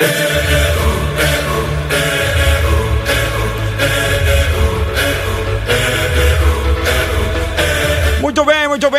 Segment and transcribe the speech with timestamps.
[0.00, 0.50] Yeah.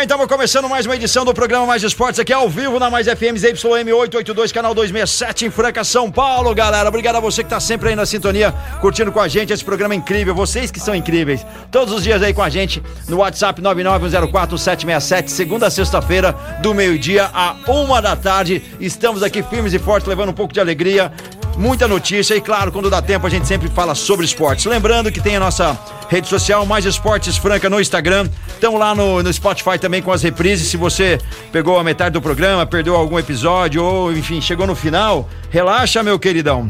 [0.02, 0.06] bem.
[0.06, 3.36] Estamos começando mais uma edição do programa Mais Esportes aqui ao vivo na Mais FM
[3.36, 6.88] ZYM 882, canal 267 em Franca, São Paulo, galera.
[6.88, 9.94] Obrigado a você que está sempre aí na sintonia, curtindo com a gente esse programa
[9.94, 10.34] incrível.
[10.34, 11.46] Vocês que são incríveis.
[11.70, 17.30] Todos os dias aí com a gente no WhatsApp 991041767, segunda a sexta-feira, do meio-dia
[17.32, 18.60] a uma da tarde.
[18.80, 21.12] Estamos aqui firmes e fortes, levando um pouco de alegria
[21.56, 24.64] muita notícia e claro, quando dá tempo a gente sempre fala sobre esportes.
[24.64, 25.78] Lembrando que tem a nossa
[26.08, 28.28] rede social Mais Esportes Franca no Instagram.
[28.48, 30.68] Estamos lá no, no Spotify também com as reprises.
[30.68, 31.18] Se você
[31.50, 36.18] pegou a metade do programa, perdeu algum episódio ou enfim, chegou no final, relaxa, meu
[36.18, 36.68] queridão.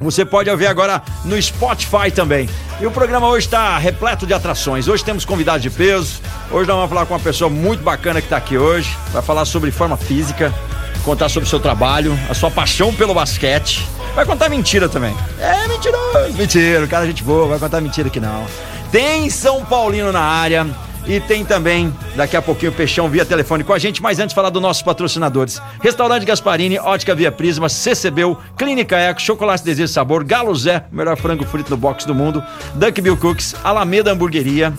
[0.00, 2.48] Você pode ouvir agora no Spotify também.
[2.80, 4.88] E o programa hoje está repleto de atrações.
[4.88, 6.20] Hoje temos convidados de peso.
[6.50, 8.96] Hoje nós vamos falar com uma pessoa muito bacana que está aqui hoje.
[9.12, 10.52] Vai falar sobre forma física,
[11.04, 13.86] contar sobre o seu trabalho, a sua paixão pelo basquete.
[14.14, 15.16] Vai contar mentira também.
[15.38, 16.32] É mentiroso.
[16.34, 18.46] Mentira, o cara é gente boa, vai contar mentira aqui não.
[18.90, 20.66] Tem São Paulino na área.
[21.04, 24.32] E tem também, daqui a pouquinho, o Peixão via telefone com a gente, mas antes
[24.32, 25.60] falar dos nossos patrocinadores.
[25.80, 31.16] Restaurante Gasparini, Ótica Via Prisma, CCBU, Clínica Eco, Chocolate Desejo Sabor, Galo Zé, o melhor
[31.16, 32.40] frango frito no box do mundo,
[32.74, 34.72] Duck Bill Cooks, Alameda Hamburgueria,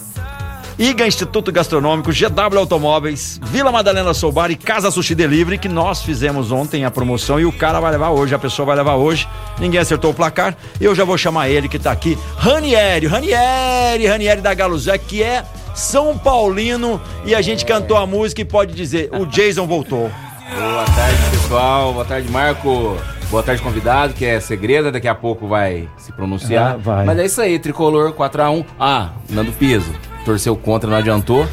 [0.78, 6.52] IGA Instituto Gastronômico, GW Automóveis, Vila Madalena Soubar e Casa Sushi Delivery, que nós fizemos
[6.52, 9.28] ontem a promoção e o cara vai levar hoje, a pessoa vai levar hoje.
[9.60, 10.58] Ninguém acertou o placar.
[10.82, 15.22] Eu já vou chamar ele que tá aqui, Ranieri, Ranieri, Ranieri da Galo Zé, que
[15.22, 15.44] é
[15.76, 20.12] São Paulino e a gente cantou a música e pode dizer, o Jason voltou.
[20.56, 21.94] Boa tarde, pessoal.
[21.94, 22.98] Boa tarde, Marco.
[23.34, 26.74] Boa tarde, convidado, que é segredo, daqui a pouco vai se pronunciar.
[26.74, 27.04] Ah, vai.
[27.04, 28.64] Mas é isso aí, tricolor 4x1.
[28.80, 29.92] Ah, Nando Piso.
[30.24, 31.48] Torceu contra, não adiantou.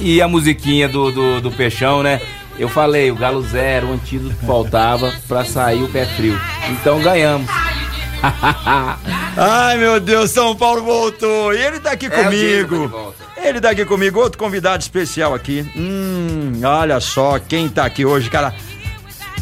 [0.00, 2.20] E a musiquinha do, do, do Peixão, né?
[2.58, 6.36] Eu falei, o Galo zero, o antídoto que faltava pra sair o pé frio.
[6.72, 7.48] Então ganhamos.
[9.36, 11.54] Ai, meu Deus, São Paulo voltou.
[11.54, 13.14] E ele tá aqui É, comigo.
[13.36, 15.64] Ele tá aqui comigo, outro convidado especial aqui.
[15.76, 18.52] Hum, olha só quem tá aqui hoje, cara.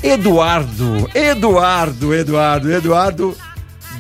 [0.03, 3.37] Eduardo, Eduardo, Eduardo, Eduardo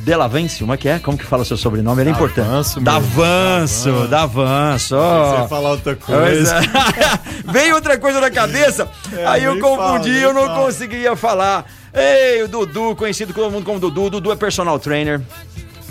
[0.02, 0.98] Delavance, como é que é?
[0.98, 2.00] Como que fala seu sobrenome?
[2.02, 2.40] Ele é importante.
[2.46, 2.80] Davanço.
[2.80, 5.42] Davanço, Davanço, ó.
[5.42, 6.56] Você falar outra coisa.
[6.56, 7.20] é.
[7.52, 10.60] Veio outra coisa na cabeça, É, aí eu confundi, fala, eu não fala.
[10.64, 11.66] conseguia falar.
[11.92, 14.08] Ei, o Dudu, conhecido todo mundo como Dudu.
[14.08, 15.20] Dudu é personal trainer,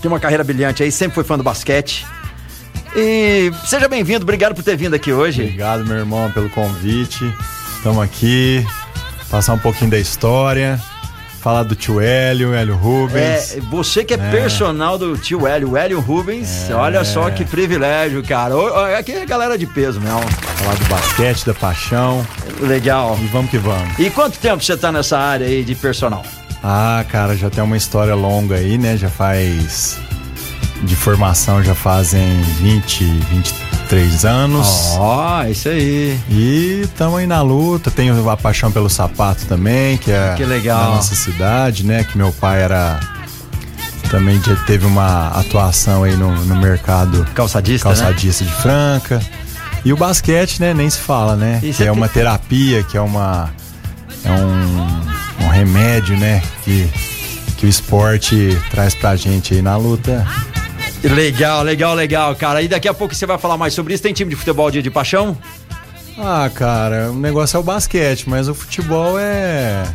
[0.02, 2.08] tem uma carreira brilhante aí, sempre foi fã do basquete.
[2.96, 5.44] E seja bem-vindo, obrigado por ter vindo aqui hoje.
[5.44, 7.31] Obrigado, meu irmão, pelo convite.
[7.78, 8.66] Estamos aqui.
[9.29, 10.79] Passar um pouquinho da história.
[11.40, 13.56] Falar do tio Hélio, Hélio Rubens.
[13.56, 18.53] É, você que é, personal do tio Hélio, Hélio Rubens, olha só que privilégio, cara.
[18.97, 20.19] Aqui é galera de peso mesmo.
[20.19, 22.28] Falar do basquete, da paixão.
[22.59, 23.18] Legal.
[23.22, 23.97] E vamos que vamos.
[23.97, 26.23] E quanto tempo você tá nessa área aí de personal?
[26.62, 28.97] Ah, cara, já tem uma história longa aí, né?
[28.97, 29.97] Já faz.
[30.84, 33.06] De formação já fazem 20,
[33.89, 34.67] 23 anos.
[34.97, 36.19] Ó, isso aí.
[36.29, 37.89] E estamos aí na luta.
[37.89, 40.83] Tenho a paixão pelo sapato também, que é Que legal.
[40.83, 42.03] da nossa cidade, né?
[42.03, 43.00] Que meu pai era.
[44.11, 47.95] Também já teve uma atuação aí no, no mercado Calçadista, né?
[47.95, 49.22] calçadista de Franca.
[49.85, 50.73] E o basquete, né?
[50.73, 51.59] Nem se fala, né?
[51.63, 53.50] Isso que é aqui- uma terapia, que é uma.
[54.23, 56.41] É um, um remédio, né?
[56.63, 56.89] Que,
[57.57, 60.25] que o esporte traz pra gente aí na luta.
[61.04, 62.62] Legal, legal, legal, cara.
[62.62, 64.04] E daqui a pouco você vai falar mais sobre isso.
[64.04, 65.38] Tem time de futebol dia de paixão?
[66.18, 69.86] Ah, cara, o negócio é o basquete, mas o futebol é.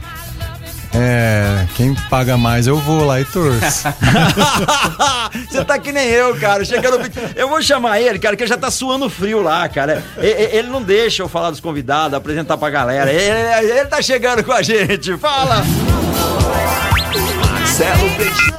[0.94, 1.66] É.
[1.74, 3.60] Quem paga mais eu vou lá e torço.
[5.50, 6.64] Você tá que nem eu, cara.
[6.64, 6.98] Chegando...
[7.34, 10.02] Eu vou chamar ele, cara, que já tá suando frio lá, cara.
[10.16, 13.12] Ele não deixa eu falar dos convidados, apresentar pra galera.
[13.12, 15.16] Ele, ele tá chegando com a gente.
[15.18, 15.64] Fala!
[17.50, 18.53] Marcelo Peixão.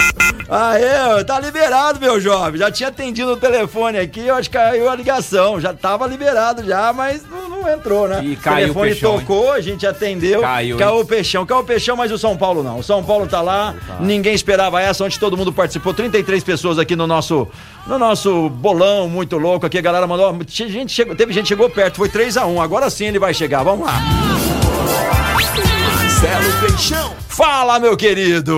[0.50, 2.60] Ah, é, tá liberado, meu jovem.
[2.60, 5.60] Já tinha atendido o telefone aqui, eu acho que caiu a ligação.
[5.60, 8.24] Já tava liberado já, mas não, não entrou, né?
[8.24, 10.42] E caiu o telefone o peixão, tocou, a gente atendeu.
[10.42, 11.02] Caiu, Caiu hein?
[11.02, 11.46] o peixão.
[11.46, 12.80] Caiu o peixão, mas o São Paulo não.
[12.80, 15.94] O São Paulo tá lá, ninguém esperava essa, onde todo mundo participou.
[15.94, 17.48] 33 pessoas aqui no nosso,
[17.88, 19.78] no nosso bolão muito louco aqui.
[19.80, 20.38] A galera mandou.
[20.48, 23.34] Gente chegou, teve gente que chegou perto, foi 3 a 1 Agora sim ele vai
[23.34, 23.64] chegar.
[23.64, 24.00] Vamos lá.
[25.96, 27.25] Marcelo Peixão.
[27.36, 28.54] Fala, meu querido!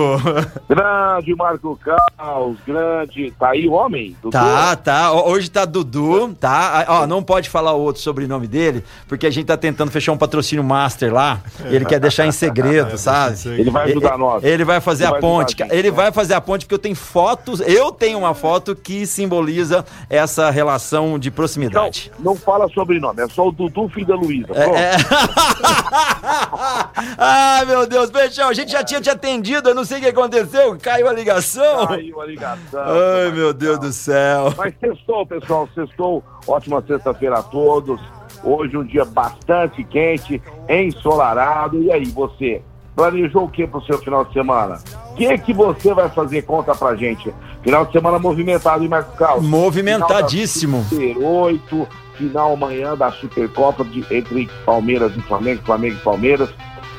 [0.68, 1.76] Grande Marco
[2.16, 3.32] Caos, grande.
[3.36, 4.16] Tá aí o homem?
[4.22, 4.30] Dudu?
[4.30, 5.10] Tá, tá.
[5.12, 6.84] Ho- Hoje tá Dudu, tá?
[6.86, 10.16] Ó, não pode falar o outro sobrenome dele, porque a gente tá tentando fechar um
[10.16, 11.40] patrocínio master lá.
[11.64, 13.36] Ele quer deixar em segredo, sabe?
[13.48, 14.44] Ele vai ajudar Ele- nós.
[14.44, 15.56] Ele vai fazer Ele a vai ponte.
[15.58, 15.96] gente, Ele né?
[15.96, 17.60] vai fazer a ponte porque eu tenho fotos.
[17.60, 22.12] Eu tenho uma foto que simboliza essa relação de proximidade.
[22.20, 24.54] não fala sobrenome, é só o Dudu, filho da Luísa.
[24.54, 24.76] Pronto.
[24.76, 24.96] É, é.
[27.18, 30.08] Ai, meu Deus, Peixão, a gente já tinha te atendido, eu não sei o que
[30.08, 31.86] aconteceu, caiu a ligação.
[31.86, 32.82] Caiu a ligação.
[32.84, 34.52] Ai, meu Deus do céu.
[34.56, 36.22] Mas sextou, pessoal, sextou.
[36.46, 38.00] Ótima sexta-feira a todos.
[38.44, 41.82] Hoje um dia bastante quente, ensolarado.
[41.82, 42.62] E aí, você
[42.94, 44.78] planejou o que pro seu final de semana?
[45.12, 46.42] O que que você vai fazer?
[46.42, 47.32] Conta pra gente.
[47.62, 49.46] Final de semana movimentado em Marcos Carlos.
[49.46, 50.84] Movimentadíssimo.
[50.84, 56.50] Super 8, final amanhã da Supercopa de, entre Palmeiras e Flamengo, Flamengo e Palmeiras.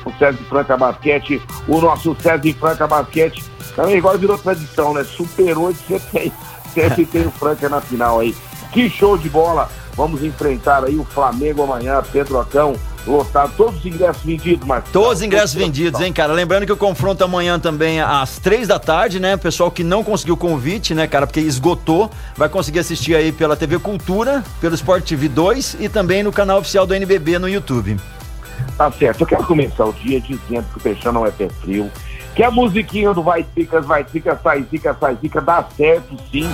[0.04, 3.44] O César Franca Basquete, o nosso César Franca Basquete,
[3.76, 5.04] também agora virou tradição, né?
[5.04, 6.32] Super 8, sempre tem,
[6.74, 8.34] sempre tem o Franca na final aí.
[8.72, 9.68] Que show de bola!
[9.96, 12.74] Vamos enfrentar aí o Flamengo amanhã, Pedrocão,
[13.06, 14.90] lotado, todos os ingressos vendidos, Marcos.
[14.92, 16.32] Todos os ingressos vendidos, hein, cara?
[16.32, 19.36] Lembrando que o confronto amanhã também às três da tarde, né?
[19.36, 21.26] Pessoal que não conseguiu convite, né, cara?
[21.26, 26.22] Porque esgotou, vai conseguir assistir aí pela TV Cultura, pelo Sport TV 2 e também
[26.22, 27.98] no canal oficial do NBB no YouTube.
[28.76, 29.20] Tá certo.
[29.22, 31.90] Eu quero começar o dia dizendo que o Peixão não é pé frio.
[32.34, 36.48] Que a musiquinha do Vai Zica, Vai Zica, Sai Zica, Sai Zica dá certo sim.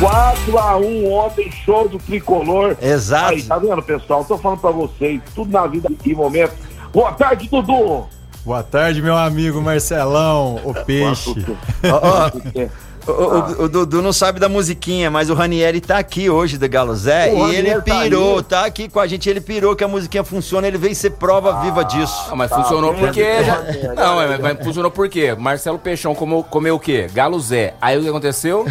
[0.00, 2.76] 4x1 ontem, show do tricolor.
[2.80, 3.32] Exato.
[3.32, 4.24] Aí, tá vendo, pessoal?
[4.24, 6.54] Tô falando pra vocês, tudo na vida e momento.
[6.92, 8.06] Boa tarde, Dudu!
[8.44, 11.34] Boa tarde, meu amigo Marcelão, o peixe.
[11.84, 12.68] Ó, É.
[13.06, 16.68] O, o- o Dudu não sabe da musiquinha, mas o Ranieri tá aqui hoje do
[16.68, 18.42] Galo Zé O e ele Ranieri tá pirou, aí.
[18.44, 21.60] tá aqui com a gente, ele pirou que a musiquinha funciona, ele veio ser prova
[21.62, 22.26] viva disso.
[22.30, 23.22] Ah, mas Tá funcionou porque.
[23.24, 23.94] Tá já-?
[23.94, 25.34] Não, mas, mas funcionou por quê?
[25.38, 27.08] Marcelo Peixão comeu, comeu o quê?
[27.12, 27.74] Galo Zé.
[27.80, 28.64] Aí o que aconteceu?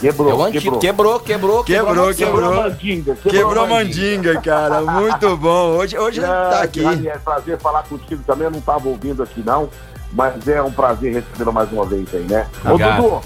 [0.00, 0.78] Quebrou, É quebrou.
[0.80, 2.14] Quebrou, quebrou, Quebrou, quebrou.
[2.14, 3.14] Quebrou a mandinga.
[3.16, 5.76] Quebrou a mandinga, cara, muito bom.
[5.76, 6.82] Hoje, hoje ele tá aqui.
[7.06, 9.68] É prazer falar contigo também, eu não tava ouvindo aqui não,
[10.12, 12.46] mas é um prazer recebê-lo mais uma vez aí, né?
[12.64, 12.76] Ô.
[12.78, 13.20] Dudu,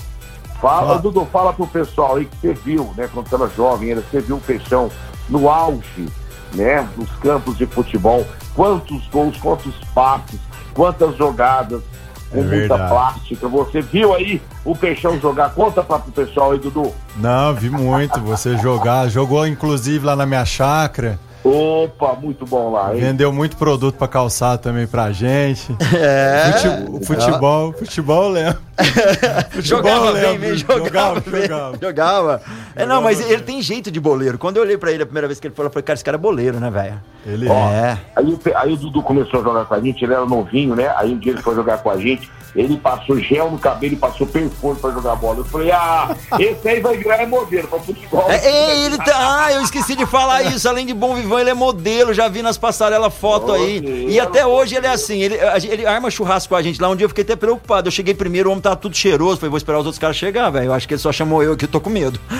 [0.60, 4.02] fala, Dudu, fala pro pessoal aí que você viu, né, quando você era jovem, ainda,
[4.10, 4.90] você viu o Peixão
[5.28, 6.08] no auge,
[6.54, 10.40] né, nos campos de futebol, quantos gols, quantos passes,
[10.74, 11.82] quantas jogadas,
[12.30, 12.90] com É muita verdade.
[12.90, 13.48] plástica.
[13.48, 15.50] Você viu aí o Peixão jogar?
[15.54, 16.92] Conta pra pro pessoal aí, Dudu.
[17.16, 19.08] Não, vi muito você jogar.
[19.08, 21.18] Jogou inclusive lá na minha chácara.
[21.44, 23.00] Opa, muito bom lá, hein?
[23.00, 25.74] Vendeu muito produto pra calçar também pra gente.
[25.94, 26.52] É.
[26.52, 28.58] Fute- futebol, futebol, lembro.
[29.62, 30.38] Jogava lembro.
[30.40, 31.78] bem, jogava, Jogava, bem, jogava.
[31.80, 32.42] jogava.
[32.74, 34.36] É, não, mas ele tem jeito de boleiro.
[34.38, 36.04] Quando eu olhei pra ele a primeira vez que ele falou, eu falei, cara, esse
[36.04, 37.00] cara é boleiro, né, velho?
[37.26, 37.98] Ele Ó, É.
[38.16, 40.74] Aí, o Pe- aí o Dudu começou a jogar com a gente, ele era novinho,
[40.74, 40.92] né?
[40.96, 43.96] Aí um dia ele foi jogar com a gente, ele passou gel no cabelo e
[43.96, 45.38] passou perfume pra jogar bola.
[45.38, 48.26] Eu falei, ah, esse aí vai virar modelo pra futebol.
[48.28, 49.44] É, é, ele tá.
[49.44, 50.68] Ah, eu esqueci de falar isso.
[50.68, 52.14] Além de bom vivão, ele é modelo.
[52.14, 53.80] Já vi nas passarelas foto aí.
[53.80, 54.10] Modelo.
[54.10, 55.20] E até hoje ele é assim.
[55.20, 55.36] Ele,
[55.68, 56.88] ele arma churrasco com a gente lá.
[56.88, 57.88] Um dia eu fiquei até preocupado.
[57.88, 59.38] Eu cheguei primeiro, o homem tava tudo cheiroso.
[59.38, 60.66] Falei, vou esperar os outros caras chegar, velho.
[60.66, 62.20] Eu acho que ele só chamou eu aqui, eu tô com medo.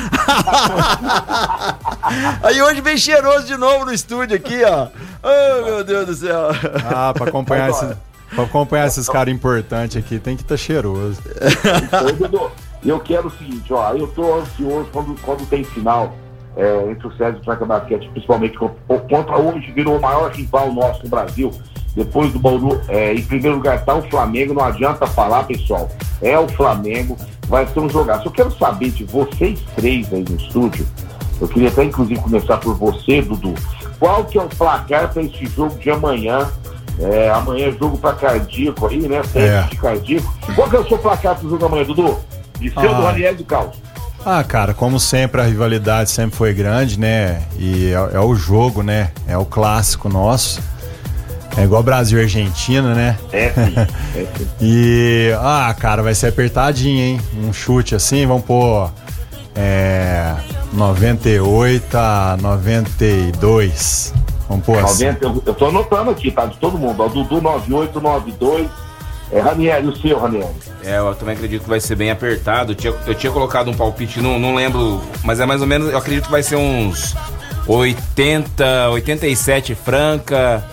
[2.42, 4.88] aí hoje vem cheiroso de novo no estúdio aqui, ó.
[5.22, 6.48] Oh, meu Deus do céu.
[6.84, 7.96] Ah, pra acompanhar, esse,
[8.34, 11.20] pra acompanhar esses caras importantes aqui, tem que estar cheiroso.
[12.06, 12.50] Ô, Dudu,
[12.84, 16.14] eu quero o seguinte, ó, eu tô ansioso quando, quando tem final
[16.56, 20.30] é, entre o César e o Franca Basquete, principalmente co- contra hoje, virou o maior
[20.30, 21.50] rival nosso no Brasil.
[21.96, 25.88] Depois do Bauru, é, em primeiro lugar tá o Flamengo, não adianta falar, pessoal.
[26.20, 27.16] É o Flamengo,
[27.48, 28.26] vai ser um jogaço.
[28.26, 30.86] Eu quero saber de vocês três aí no estúdio,
[31.40, 33.54] eu queria até inclusive começar por você, Dudu.
[34.00, 36.48] Qual que é o placar para esse jogo de amanhã?
[36.98, 39.20] É, amanhã é jogo para cardíaco aí, né?
[39.20, 39.62] Teste É.
[39.70, 40.32] de cardíaco.
[40.54, 42.16] Qual que é o seu placar pro jogo amanhã, Dudu?
[42.60, 42.94] De seu, Ah.
[42.94, 43.76] do Ranieri e do Caos.
[44.26, 47.42] Ah, cara, como sempre a rivalidade sempre foi grande, né?
[47.58, 49.10] E é, é o jogo, né?
[49.28, 50.62] É o clássico nosso.
[51.56, 53.18] É igual Brasil e Argentina, né?
[53.32, 53.52] É.
[54.16, 54.26] É.
[54.60, 57.20] E, ah, cara, vai ser apertadinho, hein?
[57.36, 58.92] Um chute assim, vamos pôr
[59.56, 60.34] é,
[60.72, 64.14] 98 a 92.
[64.48, 65.06] Vamos pôr assim.
[65.06, 66.46] 90, eu, eu tô anotando aqui, tá?
[66.46, 67.02] De todo mundo.
[67.02, 68.68] Ó, Dudu 9892.
[69.32, 70.48] É Ranieri, o seu, Ranieri.
[70.82, 72.72] É, eu também acredito que vai ser bem apertado.
[72.72, 75.90] Eu tinha, eu tinha colocado um palpite, não, não lembro, mas é mais ou menos,
[75.90, 77.14] eu acredito que vai ser uns
[77.66, 80.64] 80, 87 Franca,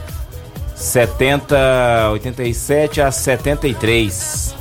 [0.76, 4.56] 70, 87 a 73.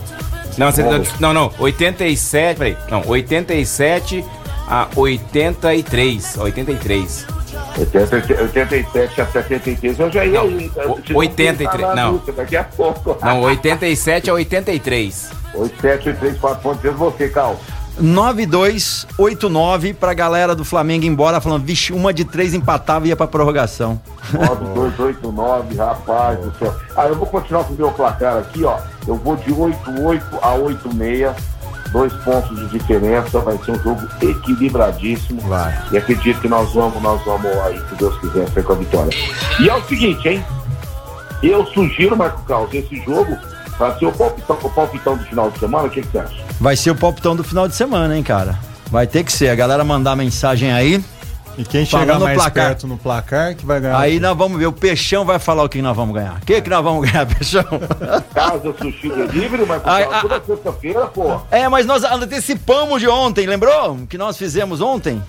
[0.57, 4.25] Não, 70, não, não, 87, peraí, não, 87
[4.69, 7.27] a 83, 83.
[7.79, 10.69] 80, 87 a 73 eu já ia Não, aí.
[10.69, 12.13] vão 83, pensar na não.
[12.13, 13.17] luta Daqui a pouco.
[13.23, 15.31] Não, 87 a 83.
[15.55, 16.93] 87, 83, 4 pontos.
[16.97, 17.59] Você, Cal.
[17.99, 23.27] 9289 pra galera do Flamengo embora, falando, vixe, uma de três empatava e ia pra
[23.27, 24.01] prorrogação.
[24.33, 26.75] 9289, rapaz do céu.
[26.97, 28.79] Ah, eu vou continuar com o meu placar aqui, ó.
[29.07, 31.50] Eu vou de 88 a 86.
[31.93, 33.41] Dois pontos de diferença.
[33.41, 35.41] Vai ser um jogo equilibradíssimo.
[35.43, 35.77] Vai.
[35.93, 39.11] E acredito que nós vamos, nós vamos aí, se Deus quiser, ser com a vitória.
[39.61, 40.45] E é o seguinte, hein?
[41.43, 43.37] Eu sugiro, Marco Carlos, esse jogo
[43.79, 45.87] vai ser o palpitão, o palpitão do final de semana.
[45.87, 46.45] O que, que você acha?
[46.61, 48.59] Vai ser o palpitão do final de semana, hein, cara?
[48.91, 49.49] Vai ter que ser.
[49.49, 51.03] A galera mandar mensagem aí.
[51.59, 52.67] E quem chegar no mais placar.
[52.69, 53.99] perto no placar que vai ganhar.
[53.99, 54.67] Aí nós vamos ver.
[54.67, 56.37] O Peixão vai falar o que nós vamos ganhar.
[56.37, 57.65] O que, que nós vamos ganhar, Peixão?
[58.35, 61.41] Casa Sushi Delivery, Ai, ah, toda sexta-feira, pô.
[61.51, 63.99] É, mas nós antecipamos de ontem, lembrou?
[64.09, 65.21] Que nós fizemos ontem.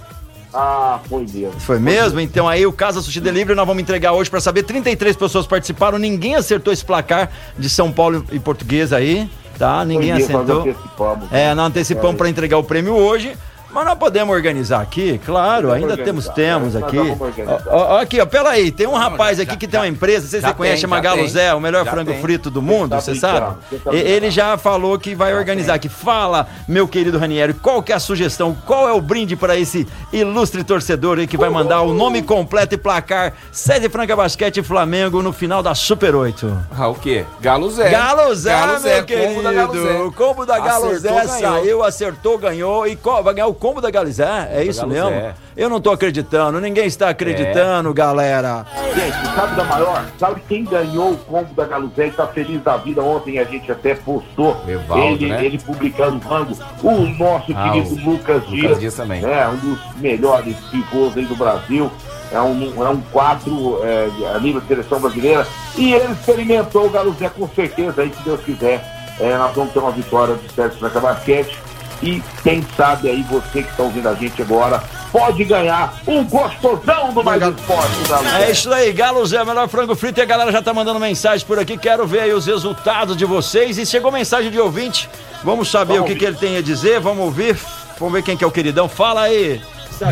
[0.54, 1.60] Ah, foi mesmo.
[1.60, 2.20] Foi mesmo?
[2.20, 4.64] Então aí o Casa Sushi Delivery nós vamos entregar hoje pra saber.
[4.64, 9.84] 33 pessoas participaram, ninguém acertou esse placar de São Paulo e Português aí, tá?
[9.86, 10.72] Ninguém Foi mesmo, nós acertou.
[10.72, 11.28] antecipamos.
[11.32, 12.18] É, nós antecipamos É.
[12.18, 13.34] pra entregar o prêmio hoje.
[13.74, 16.98] Mas nós podemos organizar aqui, claro, ainda temos, temos aqui.
[16.98, 17.62] vamos organizar.
[17.68, 20.28] Ó, ó, aqui, ó, peraí, tem um rapaz já- aqui que já- tem uma empresa,
[20.28, 21.28] você, já você conhece, tem, chama já Galo tem.
[21.30, 22.22] Zé, o melhor Já frango tem.
[22.22, 23.56] frito do mundo, você sabe?
[23.84, 25.88] tá Ele já falou que vai organizar aqui.
[25.90, 29.88] Fala, meu querido Ranieri, qual que é a sugestão, qual é o brinde para esse
[30.12, 34.64] ilustre torcedor aí que vai mandar o nome completo e placar Sede Franca Basquete e
[34.64, 36.58] Flamengo no final da Super 8?
[36.78, 37.26] Ah, o quê?
[37.40, 37.90] Galo Zé.
[37.90, 39.28] Galo Zé, Galo Zé, meu querido.
[39.28, 39.94] combo da Galo Zé.
[40.02, 41.40] O combo da Galo Acertou, Zé ganhou.
[41.40, 42.88] saiu, acertou, ganhou.
[42.88, 44.50] E vai ganhar o combo da Galo Zé?
[44.52, 45.34] É isso Galo mesmo?
[45.56, 48.66] Eu não tô acreditando, ninguém está acreditando, galera.
[48.96, 50.06] Gente, sabe da maior?
[50.18, 53.04] Sabe quem ganhou o combo da Galuzé e tá feliz da vida?
[53.04, 55.46] Ontem a gente até postou Evaldo, ele, né?
[55.46, 56.58] ele publicando o rango.
[56.82, 58.80] O nosso Ah, querido o Lucas, Lucas Dias.
[58.80, 59.24] Dias também.
[59.24, 61.92] É, um dos melhores pivôs aí do Brasil.
[62.32, 65.46] É um, é um quatro é, a nível de seleção brasileira.
[65.78, 68.84] E ele experimentou o Galuzé com certeza aí, se Deus quiser.
[69.20, 71.60] É, nós vamos ter uma vitória do Sérgio Franca Basquete.
[72.02, 74.82] E quem sabe aí, você que está ouvindo a gente agora,
[75.12, 78.44] pode ganhar um gostosão do Mais Esporte, Galuzé.
[78.44, 80.20] É isso aí, Galo Zé, melhor frango frito.
[80.20, 81.78] E a galera já tá mandando mensagem por aqui.
[81.78, 83.78] Quero ver aí os resultados de vocês.
[83.78, 85.10] E chegou mensagem de ouvinte.
[85.44, 87.00] Vamos saber Vamos o que, que ele tem a dizer.
[87.00, 87.56] Vamos ouvir.
[88.00, 88.90] Vamos ver quem que é o queridão.
[88.90, 89.62] Fala aí.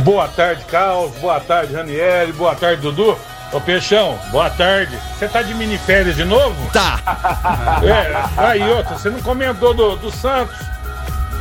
[0.04, 1.12] Boa tarde, Carlos.
[1.18, 2.32] Boa tarde, Ranieri.
[2.34, 3.18] Boa tarde, Dudu.
[3.52, 4.96] Ô, Peixão, boa tarde.
[5.18, 6.56] Você tá de miniférias de novo?
[6.72, 7.00] Tá.
[7.82, 10.56] É, aí outra, você não comentou do, do Santos?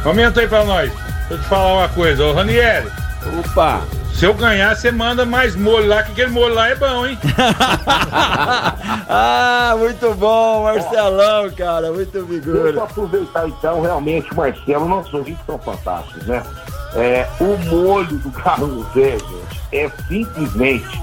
[0.02, 0.90] Comenta aí pra nós.
[0.90, 2.88] Deixa eu te falar uma coisa, ô Ranieri.
[3.38, 3.82] Opa!
[4.14, 7.16] Se eu ganhar, você manda mais molho lá, que aquele molho lá é bom, hein?
[9.08, 11.92] ah, muito bom, Marcelão, cara.
[11.92, 12.82] Muito Deixa eu vigor.
[12.82, 16.42] aproveitar então, realmente, Marcelo, nossos ouvintes são fantásticos, né?
[16.94, 21.00] É, o molho do Carlos Zé, gente, é simplesmente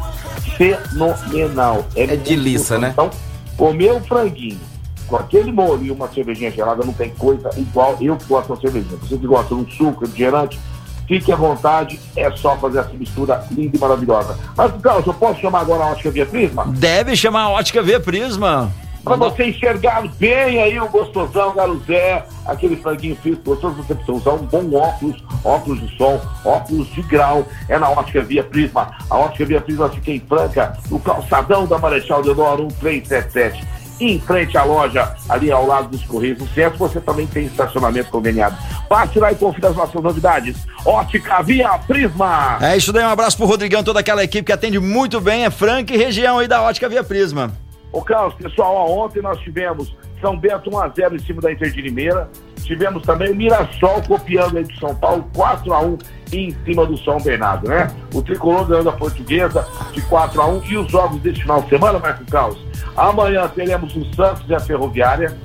[0.57, 1.85] fenomenal.
[1.95, 2.89] É muito delícia, né?
[2.91, 3.09] Então,
[3.55, 4.59] comer um franguinho
[5.07, 7.97] com aquele molho e uma cervejinha gelada não tem coisa igual.
[8.01, 8.97] Eu que gosto de uma cervejinha.
[8.97, 10.59] Você que gosta de um suco, refrigerante,
[11.07, 14.37] fique à vontade, é só fazer essa mistura linda e maravilhosa.
[14.55, 16.65] Mas, Carlos, eu posso chamar agora a ótica via Prisma?
[16.67, 18.71] Deve chamar a ótica V Prisma.
[19.05, 24.31] Pra você enxergar bem aí o gostosão, Galuzé, aquele franguinho frito gostoso, você precisa usar
[24.31, 28.97] um bom óculos, óculos de som, óculos de grau, é na Ótica Via Prisma.
[29.07, 33.74] A Ótica Via Prisma fica em Franca, no calçadão da Marechal Deodoro 1377.
[33.99, 38.09] Em frente à loja, ali ao lado dos Correios do Centro, você também tem estacionamento
[38.09, 38.57] conveniado.
[38.89, 40.57] Passe lá e confira as nossas novidades.
[40.85, 42.57] Ótica Via Prisma.
[42.61, 45.49] É isso daí, um abraço pro Rodrigão, toda aquela equipe que atende muito bem, é
[45.49, 47.51] Franca e região aí da ótica Via Prisma.
[47.95, 51.81] Ô Carlos, pessoal, ó, ontem nós tivemos São Bento 1x0 em cima da Inter de
[51.81, 52.29] Limeira.
[52.61, 56.01] Tivemos também o Mirassol copiando aí do São Paulo 4x1
[56.33, 57.89] em cima do São Bernardo, né?
[58.13, 62.25] O tricolor ganhando a portuguesa de 4x1 e os jogos deste final de semana, Marco
[62.25, 62.59] Carlos.
[62.95, 65.37] Amanhã teremos o Santos e a Ferroviária.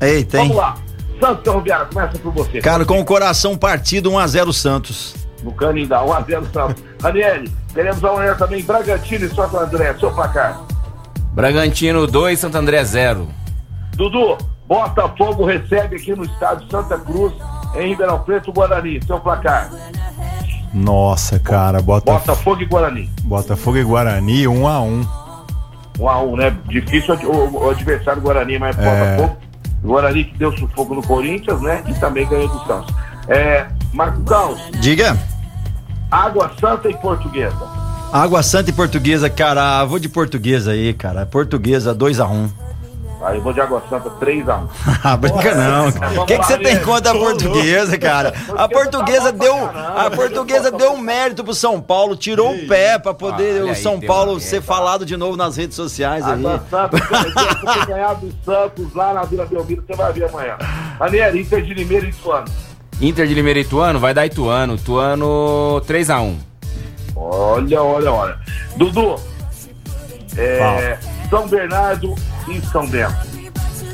[0.00, 0.48] Eita, hein?
[0.48, 0.76] Vamos lá.
[1.20, 2.60] Santos e Ferroviária, começa por você.
[2.60, 5.14] Cara, com o coração partido, 1x0 Santos.
[5.42, 6.82] No Canindá, 1x0 Santos.
[7.02, 9.94] Ranieri, teremos amanhã também Bragantino e Santo André.
[9.98, 10.62] Seu placar.
[11.32, 13.28] Bragantino 2, Santo André 0.
[13.96, 17.34] Dudu, Botafogo recebe aqui no estádio Santa Cruz,
[17.76, 19.00] em Ribeirão Preto, Guarani.
[19.04, 19.70] Seu placar.
[20.72, 22.26] Nossa, cara, Botaf...
[22.26, 23.10] Botafogo e Guarani.
[23.22, 25.23] Botafogo e Guarani, 1 a 1 Um
[26.00, 26.56] a um, né?
[26.66, 29.16] Difícil o, o adversário Guarani, mas É.
[29.16, 29.36] Botafogo.
[29.82, 31.82] Guarani que deu sufoco no Corinthians, né?
[31.86, 32.94] E também ganhou do Santos.
[33.28, 35.16] É, Marco Caos, Diga.
[36.10, 37.84] Água Santa e Portuguesa.
[38.12, 41.26] Água Santa e Portuguesa, cara, vou de Portuguesa aí, cara.
[41.26, 42.50] Portuguesa 2x1.
[43.24, 44.68] Aí eu vou de Água Santa 3x1.
[45.04, 45.88] Ah, brinca não.
[46.22, 48.32] O que, que você tem contra a portuguesa, cara?
[48.56, 53.12] A portuguesa deu, a portuguesa deu um mérito pro São Paulo, tirou o pé pra
[53.12, 56.24] poder o São Paulo ser falado de novo nas redes sociais.
[56.24, 60.56] Água Santa, se você ganhar do Santos lá na Vila Belmiro, você vai ver amanhã.
[60.98, 62.46] Ranieri, Inter de Limeira e Ituano.
[63.00, 64.74] Inter de Limeira e Ituano, vai dar Ituano.
[64.76, 66.34] Ituano 3x1.
[67.16, 68.38] Olha, olha, olha.
[68.76, 69.16] Dudu,
[70.36, 70.98] é,
[71.34, 72.14] São Bernardo
[72.48, 73.16] e São Bento.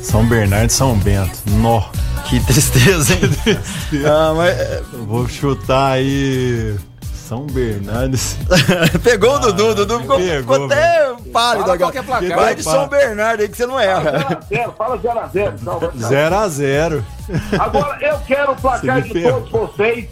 [0.03, 1.39] São Bernardo e São Bento.
[1.53, 1.81] Nó.
[2.29, 3.57] Que tristeza, hein?
[4.05, 4.59] ah, mas,
[4.93, 6.75] Eu vou chutar aí.
[7.11, 8.15] São Bernardo.
[9.03, 11.77] pegou o Dudu, o Dudu ficou, Pegou, ficou até pálido Fala agora.
[11.79, 12.35] qual que é placar.
[12.37, 14.39] Vai de São Bernardo aí que você não erra.
[14.51, 15.53] 0x0, fala 0x0.
[15.63, 17.05] Não, vai ficar- 0 a 0
[17.59, 20.05] Agora eu quero o placar de todos vocês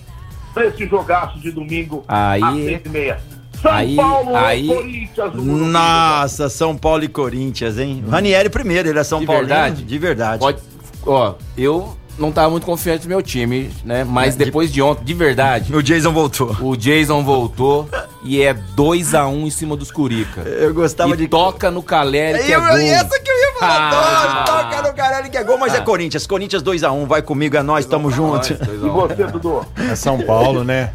[0.51, 3.17] pra esse jogaço de domingo Aí- às 6h30.
[3.62, 5.34] São aí- Paulo aí- Corinthians.
[5.36, 8.04] Nossa, São Paulo e Corinthians, hein?
[8.10, 9.42] Ranieri primeiro, ele é São De Paulo.
[9.42, 9.84] verdade?
[9.84, 10.39] De verdade.
[10.39, 10.60] Pode.
[11.06, 14.04] Ó, eu não tava muito confiante no meu time, né?
[14.04, 16.56] Mas depois de ontem, de verdade, O Jason voltou.
[16.62, 17.88] o Jason voltou
[18.24, 20.42] e é 2x1 em cima dos Curica.
[20.42, 21.28] Eu gostava E de.
[21.30, 22.70] toca no Caleri que é Eu, gol.
[22.78, 24.44] essa que eu ia falar, Ah.
[24.44, 26.28] dois, toca no Carelli que é gol, mas é Corinthians.
[26.28, 28.51] Corinthians 2x1, vai comigo, é nós, tamo junto.
[28.54, 29.66] E você, Dudu?
[29.89, 30.92] É São Paulo, né?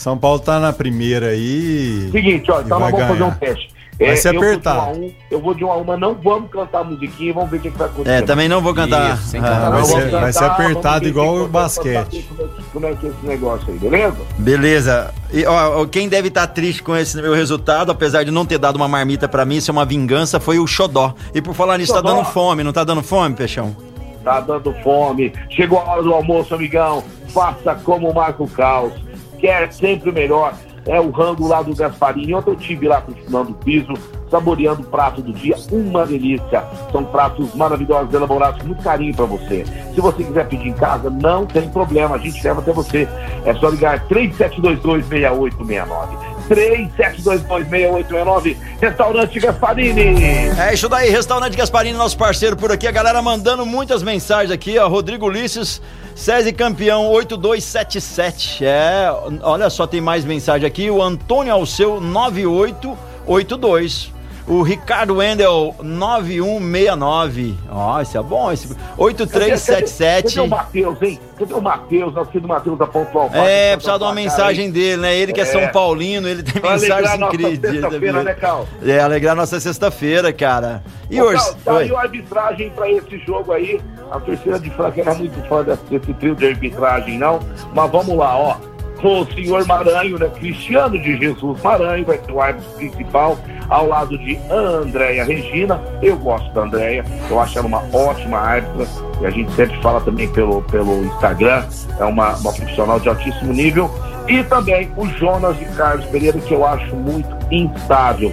[0.00, 2.08] São Paulo tá na primeira aí.
[2.12, 3.78] Seguinte, ó, então nós vamos fazer um teste.
[4.00, 4.78] Vai ser eu vou de apertado.
[4.78, 7.30] um a um, eu vou de um a um, mas não vamos cantar a musiquinha
[7.30, 8.16] e vamos ver o que, que vai acontecer.
[8.16, 9.14] É, também não vou cantar.
[9.16, 12.24] Isso, sem Ah, cantar Vai Não ser, vamos vai ser cantar, apertado igual o basquete.
[12.28, 14.16] Como é, que, como é que é esse negócio aí, beleza?
[14.38, 15.14] Beleza.
[15.32, 18.76] E, ó, quem deve estar triste com esse meu resultado, apesar de não ter dado
[18.76, 21.12] uma marmita pra mim, isso é uma vingança, foi o Xodó.
[21.34, 22.14] E por falar nisso, tá Xodó.
[22.14, 23.74] dando fome, não tá dando fome, Peixão?
[24.22, 25.32] Tá dando fome.
[25.50, 27.02] Chegou a hora do almoço, amigão.
[27.34, 28.92] Faça como o Marco Caos.
[29.38, 30.54] Quer sempre o melhor.
[30.86, 32.34] É o rango lá do Gasparini.
[32.34, 33.92] Ontem eu tive lá costumando o piso,
[34.30, 35.54] saboreando o prato do dia.
[35.70, 36.64] Uma delícia.
[36.90, 39.66] São pratos maravilhosos, elaborados com muito carinho pra você.
[39.94, 42.16] Se você quiser pedir em casa, não tem problema.
[42.16, 43.06] A gente leva até você.
[43.44, 46.37] É só ligar 3722-6869.
[46.48, 48.56] 3722-6869.
[48.80, 50.48] Restaurante Gasparini.
[50.58, 52.86] É isso daí, Restaurante Gasparini, nosso parceiro por aqui.
[52.86, 54.88] A galera mandando muitas mensagens aqui, ó.
[54.88, 55.82] Rodrigo Ulisses,
[56.14, 58.64] SESI campeão 8277.
[58.64, 59.08] É,
[59.42, 60.90] olha só, tem mais mensagem aqui.
[60.90, 64.16] O Antônio Alceu 9882.
[64.48, 67.54] O Ricardo Wendel 9169.
[67.70, 68.50] Ó, esse é bom.
[68.50, 68.68] Esse...
[68.68, 70.40] Cadê 8377.
[70.40, 71.20] o Matheus, hein?
[71.38, 72.14] Cadê o Matheus?
[72.14, 73.30] Nosso filho Matheus da Pontual.
[73.34, 75.14] É, precisa de uma mensagem dele, né?
[75.16, 75.68] Ele que é, São É.
[75.68, 77.60] Paulino, ele tem Pra alegrar mensagens nossa incríveis.
[77.80, 78.66] sexta-feira, né, Cal?
[78.82, 80.82] É, alegrar nossa sexta-feira, cara.
[81.10, 81.42] E Ô, hoje?
[81.64, 83.80] Cal, saiu a arbitragem pra esse jogo aí.
[84.10, 87.40] A torcida de Franca era muito fã desse, trio de arbitragem, não.
[87.74, 88.56] Mas vamos lá, ó.
[89.02, 90.28] Com o senhor Maranho, né?
[90.34, 95.80] Cristiano de Jesus Maranho vai ser o árbitro principal, ao lado de Andréia Regina.
[96.02, 98.86] Eu gosto da Andréia, eu acho ela uma ótima árbitra.
[99.20, 101.64] E a gente sempre fala também pelo, pelo Instagram.
[101.98, 103.90] É uma, uma profissional de altíssimo nível.
[104.28, 108.32] E também o Jonas de Carlos Pereira, que eu acho muito instável.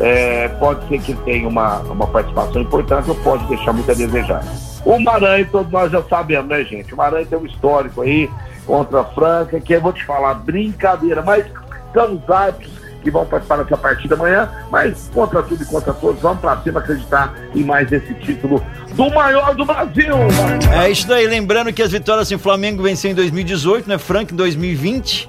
[0.00, 4.42] É, pode ser que tenha uma, uma participação importante ou pode deixar muito a desejar.
[4.84, 6.92] O Maranhão, todos nós já sabemos, né, gente?
[6.92, 8.28] O Maranhão tem um histórico aí
[8.66, 11.46] contra a Franca, que eu vou te falar, brincadeira, mas
[11.92, 16.20] são os árbitros que vão participar dessa partida amanhã, mas contra tudo e contra todos,
[16.20, 18.64] vamos pra cima acreditar em mais esse título
[18.94, 20.14] do maior do Brasil!
[20.82, 23.98] É isso daí, lembrando que as vitórias em Flamengo venceu em 2018, né?
[23.98, 25.28] Franca em 2020,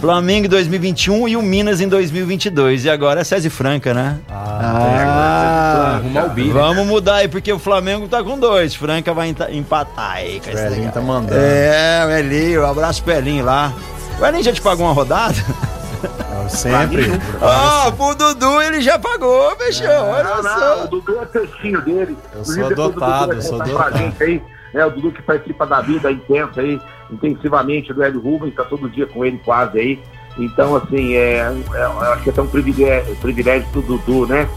[0.00, 2.86] Flamengo em 2021 e o Minas em 2022.
[2.86, 4.16] E agora é César Franca, né?
[4.30, 6.52] Ah, Arrumar o bi, né?
[6.54, 8.74] Vamos mudar aí, porque o Flamengo tá com dois.
[8.74, 11.38] Franca vai empatar aí com Pelinho tá mandando.
[11.38, 13.72] É, o Elinho, um abraço pro Elinho lá.
[14.18, 15.34] O Elinho já te pagou uma rodada?
[16.50, 17.04] Sempre.
[17.40, 19.86] Ó, pro Dudu ele já pagou, fechou.
[19.86, 20.84] Olha Não, não, só.
[20.84, 22.16] o Dudu é textinho dele.
[22.34, 23.98] Eu sou depois o Dudu adotado, eu sou adotado.
[23.98, 24.42] gente aí,
[24.74, 28.90] né, o Dudu que participa da vida intensa aí, intensivamente do Hélio Rubens, tá todo
[28.90, 30.02] dia com ele quase aí.
[30.38, 34.48] Então, assim, é, é, eu acho que é até um privilégio, privilégio do Dudu, né?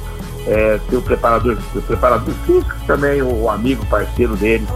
[0.45, 4.67] É, ser o preparador, o preparador físico também, o, amigo, parceiro dele,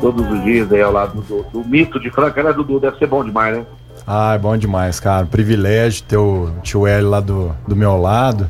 [0.00, 2.78] todos os dias aí ao lado do, do mito de Franca, né, Dudu?
[2.78, 3.66] Deve ser bom demais, né?
[4.06, 5.26] Ah, é bom demais, cara.
[5.26, 8.48] Privilégio ter o tio Hélio lá do, do meu lado.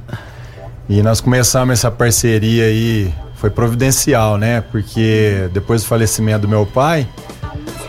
[0.89, 4.61] E nós começamos essa parceria aí, foi providencial, né?
[4.61, 7.09] Porque depois do falecimento do meu pai,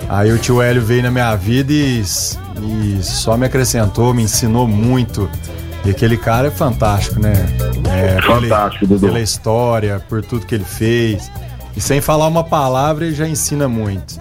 [0.08, 4.68] aí o tio Hélio veio na minha vida e, e só me acrescentou, me ensinou
[4.68, 5.30] muito.
[5.84, 7.34] E aquele cara é fantástico, né?
[7.90, 9.08] É, Fantástico, pela, Dudu.
[9.08, 11.32] pela história, por tudo que ele fez.
[11.76, 14.20] E sem falar uma palavra, ele já ensina muito.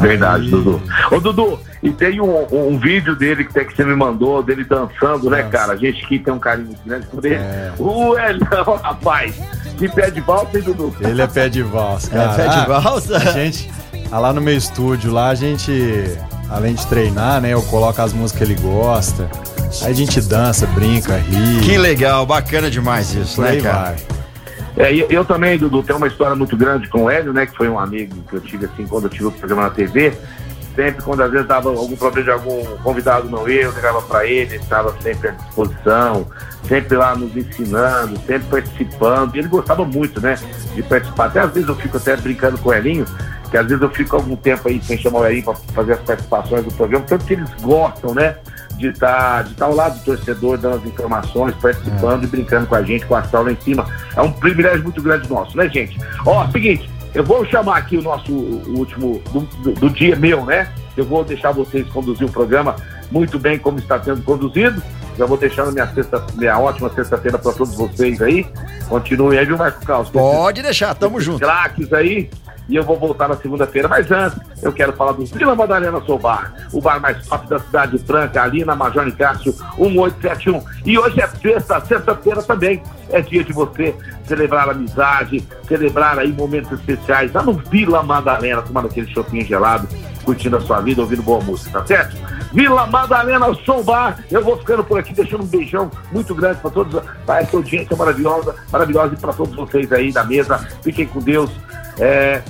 [0.00, 0.82] Verdade, Dudu.
[1.10, 4.64] Ô, Dudu, e tem um, um vídeo dele que, tem, que você me mandou, dele
[4.64, 5.50] dançando, né, Nossa.
[5.50, 5.72] cara?
[5.72, 7.34] A gente que tem um carinho muito grande por ele.
[7.36, 7.72] É.
[7.78, 9.34] O Elhão, rapaz,
[9.76, 10.94] de pé de valsa, hein, Dudu?
[11.00, 12.32] Ele é pé de valsa, cara.
[12.34, 13.16] pé de Ah, valsa?
[13.16, 13.70] A gente,
[14.10, 15.72] ah, lá no meu estúdio, lá a gente,
[16.50, 19.28] além de treinar, né, eu coloco as músicas que ele gosta.
[19.82, 21.60] Aí a gente dança, brinca, ri.
[21.62, 23.78] Que legal, bacana demais isso, por né, cara?
[23.78, 24.15] vai.
[24.76, 27.46] É, e eu também, Dudu, tenho uma história muito grande com o Hélio, né?
[27.46, 30.12] Que foi um amigo que eu tive assim quando eu tive o programa na TV.
[30.74, 34.26] Sempre, quando às vezes dava algum problema de algum convidado não eu, eu ligava para
[34.26, 36.26] ele, ele estava sempre à disposição,
[36.68, 39.34] sempre lá nos ensinando, sempre participando.
[39.34, 40.38] E ele gostava muito, né?
[40.74, 41.26] De participar.
[41.26, 43.06] Até às vezes eu fico até brincando com o Elinho,
[43.50, 46.00] que às vezes eu fico algum tempo aí sem chamar o Elinho para fazer as
[46.00, 48.36] participações do programa, tanto que eles gostam, né?
[48.76, 52.74] De estar de tá ao lado do torcedor, dando as informações, participando e brincando com
[52.74, 53.86] a gente, com a lá em cima.
[54.14, 55.98] É um privilégio muito grande nosso, né, gente?
[56.26, 60.44] Ó, seguinte, eu vou chamar aqui o nosso o último do, do- do dia meu,
[60.44, 60.68] né?
[60.96, 62.76] Eu vou deixar vocês conduzir o programa
[63.10, 64.82] muito bem como está sendo conduzido.
[65.16, 68.46] Já vou deixando minha, sexta, minha ótima sexta-feira para todos vocês aí.
[68.88, 70.10] Continue aí, viu, Marco Carlos?
[70.10, 71.38] Pode deixar, tamo junto.
[71.38, 72.28] craques aí.
[72.68, 73.88] E eu vou voltar na segunda-feira.
[73.88, 77.58] Mas antes, eu quero falar do Vila Madalena Sou Bar, o bar mais top da
[77.58, 80.62] cidade de Franca, ali na Major Nicásio 1871.
[80.84, 82.82] E hoje é sexta, sexta-feira também.
[83.10, 88.62] É dia de você celebrar a amizade, celebrar aí momentos especiais lá no Vila Madalena,
[88.62, 89.86] tomando aquele chopinho gelado,
[90.24, 92.16] curtindo a sua vida, ouvindo boa música, tá certo?
[92.52, 94.18] Vila Madalena Sou Bar.
[94.30, 97.96] Eu vou ficando por aqui, deixando um beijão muito grande para todos, para essa audiência
[97.96, 100.58] maravilhosa, maravilhosa e para todos vocês aí da mesa.
[100.82, 101.50] Fiquem com Deus.
[101.98, 102.42] É,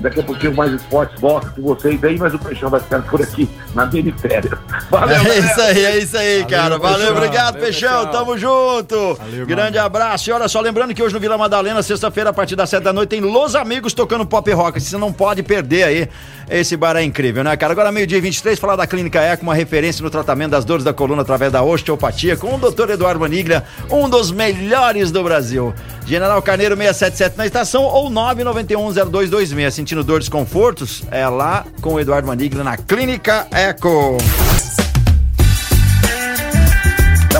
[0.00, 3.22] daqui a pouquinho mais esportes volta com vocês aí, mas o Peixão vai ficando por
[3.22, 4.58] aqui na mini férias.
[4.90, 5.46] Valeu, É galera.
[5.46, 6.78] isso aí, é isso aí, cara.
[6.78, 7.16] Valeu, Peixão.
[7.16, 7.90] obrigado, Valeu, Peixão.
[8.04, 8.10] Peixão.
[8.12, 9.14] Tamo junto.
[9.14, 9.86] Valeu, Grande mano.
[9.86, 10.28] abraço.
[10.28, 12.92] E olha só, lembrando que hoje no Vila Madalena, sexta-feira, a partir das sete da
[12.92, 14.80] noite, tem Los Amigos tocando pop rock.
[14.80, 16.08] Você não pode perder aí.
[16.48, 17.72] Esse bar é incrível, né, cara?
[17.72, 20.92] Agora, meio-dia e 23, falar da Clínica Eco, uma referência no tratamento das dores da
[20.92, 22.90] coluna através da osteopatia, com o Dr.
[22.90, 25.72] Eduardo Maniglia, um dos melhores do Brasil.
[26.06, 29.78] General Carneiro 677 na estação ou 9910226.
[29.90, 31.02] Sentindo dor, desconfortos?
[31.10, 34.18] É lá com o Eduardo Maniglia na Clínica Eco.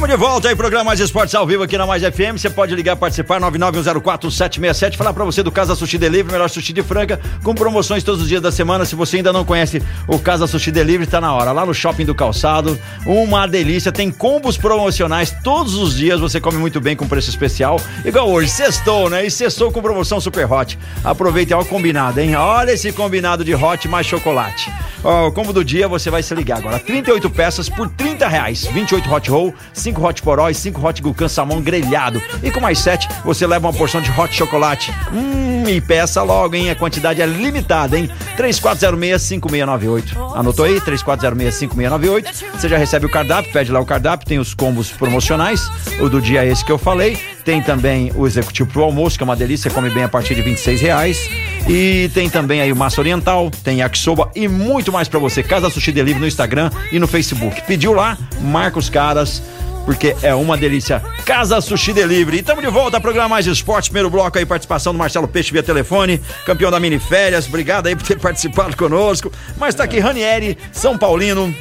[0.01, 2.39] Estamos de volta aí, programa Mais Esportes ao vivo aqui na Mais FM.
[2.39, 4.97] Você pode ligar, participar, 99104-767.
[4.97, 8.29] Falar pra você do Casa Sushi Delivery, melhor sushi de Franca, com promoções todos os
[8.29, 8.87] dias da semana.
[8.87, 11.53] Se você ainda não conhece o Casa Sushi Delivery, tá na hora.
[11.53, 13.93] Lá no Shopping do Calçado, uma delícia.
[13.93, 16.19] Tem combos promocionais todos os dias.
[16.19, 17.79] Você come muito bem com preço especial.
[18.03, 19.27] Igual hoje, sextou, né?
[19.27, 20.79] E sextou com promoção super hot.
[21.05, 22.35] Aproveite, ó, o combinado, hein?
[22.37, 24.73] Olha esse combinado de hot mais chocolate.
[25.05, 26.79] Ó, o combo do dia você vai se ligar agora.
[26.79, 28.65] 38 peças por 30 reais.
[28.65, 32.21] 28 hot roll, 5 hot poró e 5 hot gucan salmão grelhado.
[32.43, 34.93] E com mais 7, você leva uma porção de hot chocolate.
[35.13, 36.71] Hum, e peça logo, hein?
[36.71, 38.11] A quantidade é limitada, hein?
[38.37, 40.35] 3406-5698.
[40.35, 40.81] Anotou aí?
[40.81, 42.45] 3406-5698.
[42.53, 45.71] Você já recebe o cardápio, pede lá o cardápio, tem os combos promocionais.
[46.01, 47.17] O do dia é esse que eu falei.
[47.45, 50.43] Tem também o executivo pro almoço, que é uma delícia, come bem a partir de
[50.43, 51.31] 26 reais.
[51.69, 55.43] E tem também aí o massa oriental, tem yakisoba e muito mais pra você.
[55.43, 57.63] Casa Sushi Delivery no Instagram e no Facebook.
[57.63, 59.43] Pediu lá, marca os caras
[59.85, 61.01] porque é uma delícia.
[61.25, 62.39] Casa Sushi Delivery.
[62.39, 63.89] E estamos de volta ao programa Mais Esportes.
[63.89, 67.47] Primeiro bloco aí, participação do Marcelo Peixe via telefone, campeão da mini férias.
[67.47, 69.33] Obrigado aí por ter participado conosco.
[69.57, 71.55] Mas tá aqui Ranieri, São Paulino,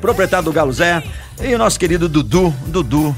[0.00, 1.02] proprietário do Galo Zé,
[1.42, 3.14] e o nosso querido Dudu, Dudu,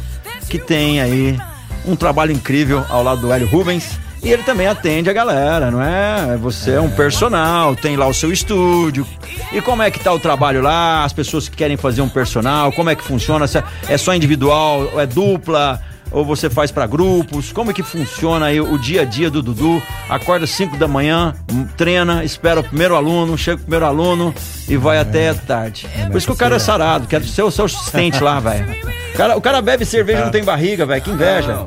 [0.49, 1.39] que tem aí
[1.85, 3.99] um trabalho incrível ao lado do Hélio Rubens.
[4.23, 6.37] E ele também atende a galera, não é?
[6.39, 9.07] Você é um personal, tem lá o seu estúdio.
[9.53, 11.05] E como é que tá o trabalho lá?
[11.05, 13.47] As pessoas que querem fazer um personal, como é que funciona?
[13.47, 15.81] Se É só individual, é dupla?
[16.17, 17.53] Ou você faz pra grupos?
[17.53, 19.83] Como é que funciona aí o dia a dia do Dudu?
[20.09, 24.35] Acorda 5 da manhã, hum, treina, espera o primeiro aluno, chega o primeiro aluno
[24.67, 25.87] e vai até tarde.
[26.11, 28.97] Por isso que o cara é sarado, quero ser o seu assistente lá, velho.
[29.07, 31.01] O cara, o cara bebe cerveja e não tem barriga, velho.
[31.01, 31.65] Que inveja.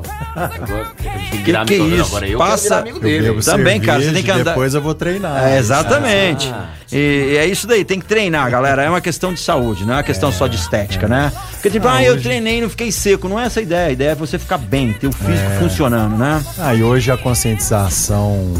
[1.30, 2.06] Que, Que que é isso?
[2.10, 3.42] Agora eu Passa- amigo Eu dele.
[3.42, 5.48] Também, cara, você tem que andar- Depois eu vou treinar.
[5.48, 6.48] É, exatamente.
[6.92, 6.96] E,
[7.32, 8.82] e é isso daí, tem que treinar, galera.
[8.84, 11.32] É uma questão de saúde, não é uma questão só de estética, né?
[11.52, 13.28] Porque tipo, ah, eu treinei e não fiquei seco.
[13.28, 13.88] Não é essa a ideia.
[13.88, 16.42] A ideia é você ficar bem, ter o físico funcionando, né?
[16.58, 18.52] Ah, e hoje a conscientização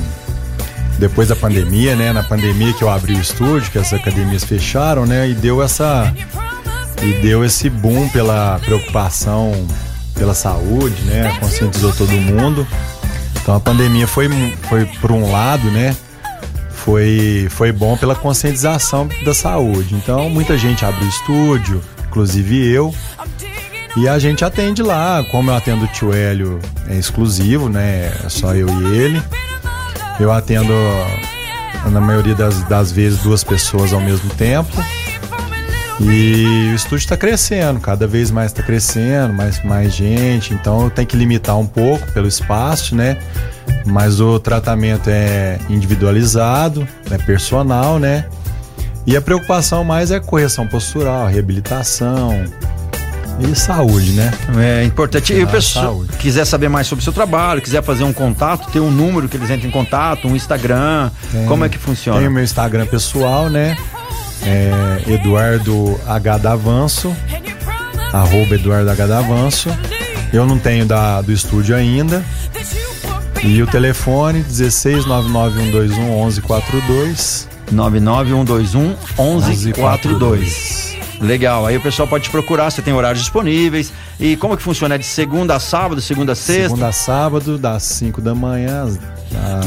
[0.98, 2.12] depois da pandemia, né?
[2.12, 5.28] Na pandemia que eu abri o estúdio, que as academias fecharam, né?
[5.28, 6.14] E deu essa
[7.02, 9.52] e deu esse boom pela preocupação
[10.14, 11.34] pela saúde, né?
[11.40, 12.66] Conscientizou todo mundo.
[13.40, 14.28] Então a pandemia foi
[14.68, 15.96] foi por um lado, né?
[16.70, 19.94] Foi foi bom pela conscientização da saúde.
[19.94, 22.94] Então muita gente abriu estúdio, inclusive eu.
[23.96, 28.12] E a gente atende lá, como eu atendo o tio Hélio, é exclusivo, né?
[28.24, 29.22] É só eu e ele.
[30.20, 30.72] Eu atendo,
[31.90, 34.70] na maioria das, das vezes, duas pessoas ao mesmo tempo.
[36.00, 40.54] E o estúdio está crescendo, cada vez mais está crescendo, mais, mais gente.
[40.54, 43.18] Então tenho que limitar um pouco pelo espaço, né?
[43.84, 48.26] Mas o tratamento é individualizado, é personal, né?
[49.06, 52.44] E a preocupação mais é correção postural, reabilitação
[53.40, 54.30] e saúde, né?
[54.58, 55.32] É importante.
[55.32, 58.70] E o Ah, pessoal quiser saber mais sobre o seu trabalho, quiser fazer um contato,
[58.70, 61.10] tem um número que eles entram em contato, um Instagram.
[61.32, 61.46] Tem.
[61.46, 62.18] Como é que funciona?
[62.18, 63.76] Tem o meu Instagram pessoal, né?
[64.42, 67.14] É Eduardo H Davanço,
[68.12, 69.68] arroba Eduardo H Davanço.
[70.32, 72.24] Eu não tenho da, do estúdio ainda.
[73.42, 77.48] E o telefone 16 99121 1142.
[77.72, 80.89] 99121 1142.
[81.20, 83.92] Legal, aí o pessoal pode te procurar, você tem horários disponíveis.
[84.18, 84.94] E como que funciona?
[84.94, 86.62] É de segunda a sábado, segunda a sexta?
[86.62, 88.98] Segunda a sábado, das 5 da manhã às
[89.34, 89.66] às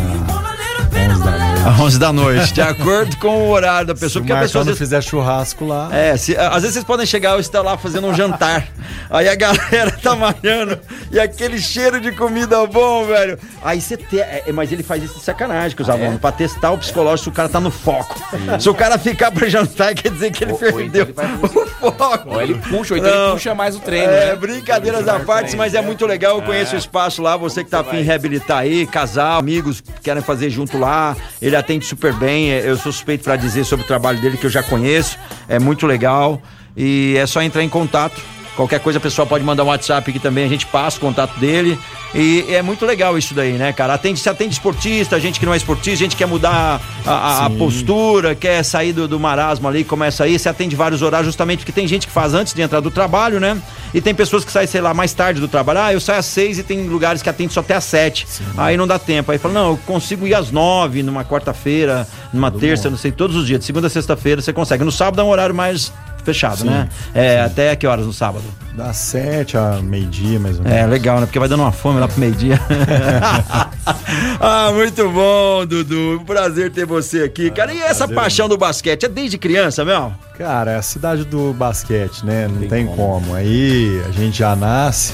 [1.13, 1.76] 11 da noite.
[1.76, 4.21] Às 11 da noite, de acordo com o horário da Se pessoa.
[4.21, 4.62] o Porque a pessoa.
[4.62, 7.78] Às não fizer churrasco lá, É, se- às vezes vocês podem chegar e estar lá
[7.78, 8.67] fazendo um jantar.
[9.10, 10.80] Aí a galera tá malhando
[11.12, 13.38] e aquele cheiro de comida bom, velho.
[13.63, 14.19] Aí você tem.
[14.19, 17.30] é, mas ele faz isso de sacanagem com os alunos, pra testar o psicológico se
[17.30, 18.15] o cara tá no foco.
[18.60, 21.69] Se o cara ficar pra jantar, quer dizer que ele Ou- ou então perdeu ele
[21.82, 22.30] o foco.
[22.30, 23.23] Ou ele puxa, ou então Não.
[23.26, 24.12] ele puxa mais o treino.
[24.12, 24.36] É, né?
[24.36, 26.38] brincadeiras à parte, mas é muito legal.
[26.38, 27.38] Eu conheço o espaço lá.
[27.38, 31.15] Você que tá afim de reabilitar aí, casal, amigos que querem fazer junto lá.
[31.41, 32.51] Ele atende super bem.
[32.51, 35.17] é, Eu sou suspeito pra dizer sobre o trabalho dele que eu já conheço.
[35.47, 36.41] É muito legal.
[36.75, 38.19] E é só entrar em contato.
[38.55, 41.39] Qualquer coisa, a pessoa pode mandar um WhatsApp aqui também, a gente passa o contato
[41.39, 41.77] dele.
[42.15, 43.95] E é muito legal isso daí, né, cara?
[43.95, 47.45] Atende, se atende esportista, gente que não é esportista, gente que quer mudar a, a-
[47.45, 47.58] a Sim.
[47.58, 51.71] postura, quer sair do, do marasmo ali, começa aí, você atende vários horários, justamente porque
[51.71, 53.60] tem gente que faz antes de entrar do trabalho, né?
[53.95, 55.80] E tem pessoas que saem, sei lá, mais tarde do trabalho.
[55.80, 58.28] Ah, eu saio às seis e tem lugares que atende só até às sete.
[58.58, 59.32] Aí não dá tempo.
[59.32, 63.36] Aí fala, não, eu consigo ir às nove, numa quarta-feira, numa terça, não sei, todos
[63.36, 64.84] os dias, de segunda a sexta-feira você consegue.
[64.84, 65.91] No sábado é um horário mais
[66.23, 66.89] fechado, Sim, né?
[67.13, 68.43] É, até que horas no sábado?
[68.75, 70.79] das 7 a meio-dia, mais ou menos.
[70.79, 71.25] É, legal, né?
[71.25, 72.59] Porque vai dando uma fome lá pro meio-dia.
[74.41, 76.19] ah, muito bom, Dudu.
[76.19, 77.71] Um prazer ter você aqui, cara.
[77.71, 78.15] E essa prazer.
[78.15, 79.05] paixão do basquete?
[79.05, 80.12] É desde criança, meu?
[80.38, 82.47] Cara, é a cidade do basquete, né?
[82.47, 83.36] Não tem, como.
[83.36, 85.13] Aí a gente já nasce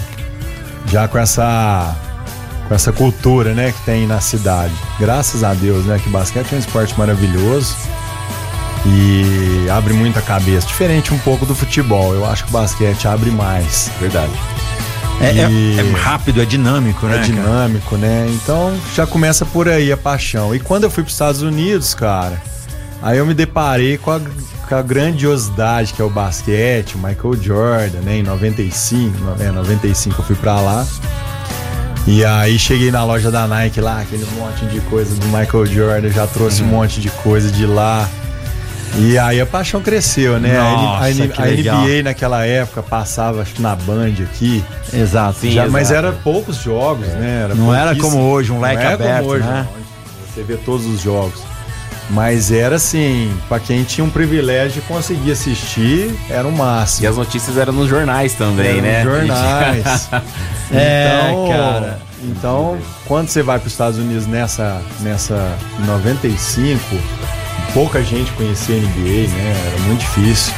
[0.88, 1.96] já com essa
[2.68, 4.74] com essa cultura, né, que tem na cidade.
[5.00, 7.76] Graças a Deus, né, que basquete é um esporte maravilhoso
[8.86, 10.66] e abre muita cabeça.
[10.68, 12.14] Diferente um pouco do futebol.
[12.14, 13.92] Eu acho que o basquete abre mais.
[14.00, 14.32] Verdade.
[15.22, 17.14] É, é- E- é rápido, é dinâmico, né?
[17.16, 17.26] É cara?
[17.28, 18.26] dinâmico, né?
[18.30, 20.56] Então já começa por aí a paixão.
[20.56, 22.42] E quando eu fui para os Estados Unidos, cara,
[23.02, 24.20] aí eu me deparei com a,
[24.68, 28.18] com a grandiosidade que é o basquete, o Michael Jordan, né?
[28.20, 30.88] Em 95, no- é, 95 eu fui para lá.
[32.08, 36.10] E aí cheguei na loja da Nike lá, aquele monte de coisa do Michael Jordan,
[36.12, 38.08] já trouxe um monte de coisa de lá.
[38.98, 40.58] E aí a paixão cresceu, né?
[40.58, 41.82] A N- Nossa, a, N- a legal.
[41.82, 44.64] NBA naquela época passava, acho na Band aqui.
[44.94, 45.40] Exato.
[45.40, 46.08] Sim, Já, mas exato.
[46.08, 47.42] era poucos jogos, né?
[47.46, 49.68] Era Não era como hoje, um leque Não é aberto, como hoje, né?
[49.74, 49.80] não.
[50.34, 51.42] Você vê todos os jogos.
[52.12, 57.08] Mas era assim, pra quem tinha um privilégio de conseguir assistir, era o E máximo.
[57.08, 59.04] as notícias eram nos jornais também, Eram né?
[59.04, 60.10] jornais.
[60.72, 62.00] É, então, cara.
[62.24, 66.96] Então, quando você vai para os Estados Unidos nessa, nessa 95,
[67.74, 69.72] pouca gente conhecia a NBA, né?
[69.74, 70.54] Era muito difícil.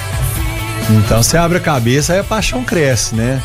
[0.89, 3.41] Então você abre a cabeça, aí a paixão cresce, né?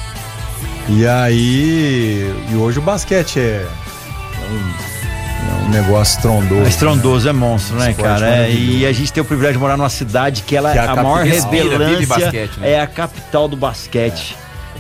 [0.89, 2.33] E aí.
[2.51, 4.71] E hoje o basquete é, é um,
[5.51, 6.65] é um negócio estrondoso.
[6.65, 8.29] É estrondoso, é monstro, né, Esporte cara?
[8.29, 10.81] É, e a gente tem o privilégio de morar numa cidade que ela Que é
[10.83, 11.51] a a maior capital.
[11.51, 12.71] Vive revelância, basquete, né?
[12.73, 14.37] é a capital do basquete.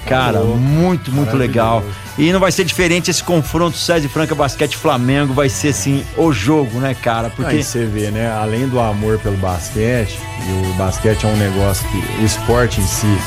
[0.06, 1.82] Cara, muito, muito legal.
[2.16, 6.04] E não vai ser diferente esse confronto César e Franca Basquete Flamengo, vai ser assim
[6.16, 7.28] o jogo, né, cara?
[7.28, 8.32] Porque Aí você vê, né?
[8.32, 12.22] Além do amor pelo basquete, e o basquete é um negócio que.
[12.22, 13.18] O esporte em si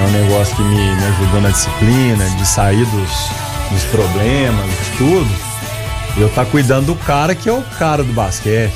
[0.00, 3.30] é um negócio que me, me ajudou na disciplina, de sair dos,
[3.70, 5.30] dos problemas, de tudo.
[6.16, 8.74] E eu tá cuidando do cara que é o cara do basquete.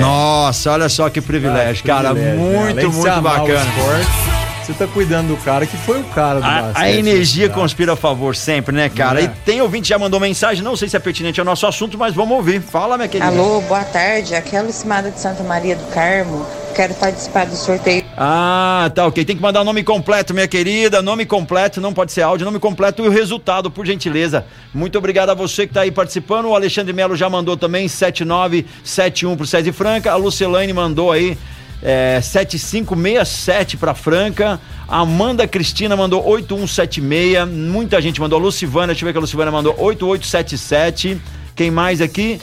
[0.00, 2.10] Nossa, olha só que privilégio, cara.
[2.10, 2.64] privilégio, né?
[2.74, 4.43] Muito, você muito bacana.
[4.64, 6.82] Você tá cuidando do cara que foi o cara do A, basquete.
[6.84, 7.60] a energia Cara.
[7.60, 9.20] conspira a favor sempre, né, cara?
[9.20, 9.24] É?
[9.24, 11.98] E tem ouvinte que já mandou mensagem, não sei se é pertinente ao nosso assunto,
[11.98, 12.60] mas vamos ouvir.
[12.62, 13.30] Fala, minha querida.
[13.30, 14.34] Alô, boa tarde.
[14.34, 16.46] Aqui é a Lucimada de Santa Maria do Carmo.
[16.74, 18.02] Quero participar do sorteio.
[18.16, 19.24] Ah, tá ok.
[19.24, 21.00] Tem que mandar o nome completo, minha querida.
[21.02, 24.44] Nome completo, não pode ser áudio, nome completo e o resultado, por gentileza.
[24.72, 26.46] Muito obrigado a você que tá aí participando.
[26.46, 30.10] O Alexandre Melo já mandou também 7971 pro César Franca.
[30.10, 31.38] A Lucelaine mandou aí
[31.84, 34.58] é, 7567 pra Franca.
[34.88, 37.46] Amanda Cristina mandou 8176.
[37.46, 38.38] Muita gente mandou.
[38.38, 41.20] Lucivana, deixa eu ver que a Lucivana mandou 8877.
[41.54, 42.40] Quem mais aqui?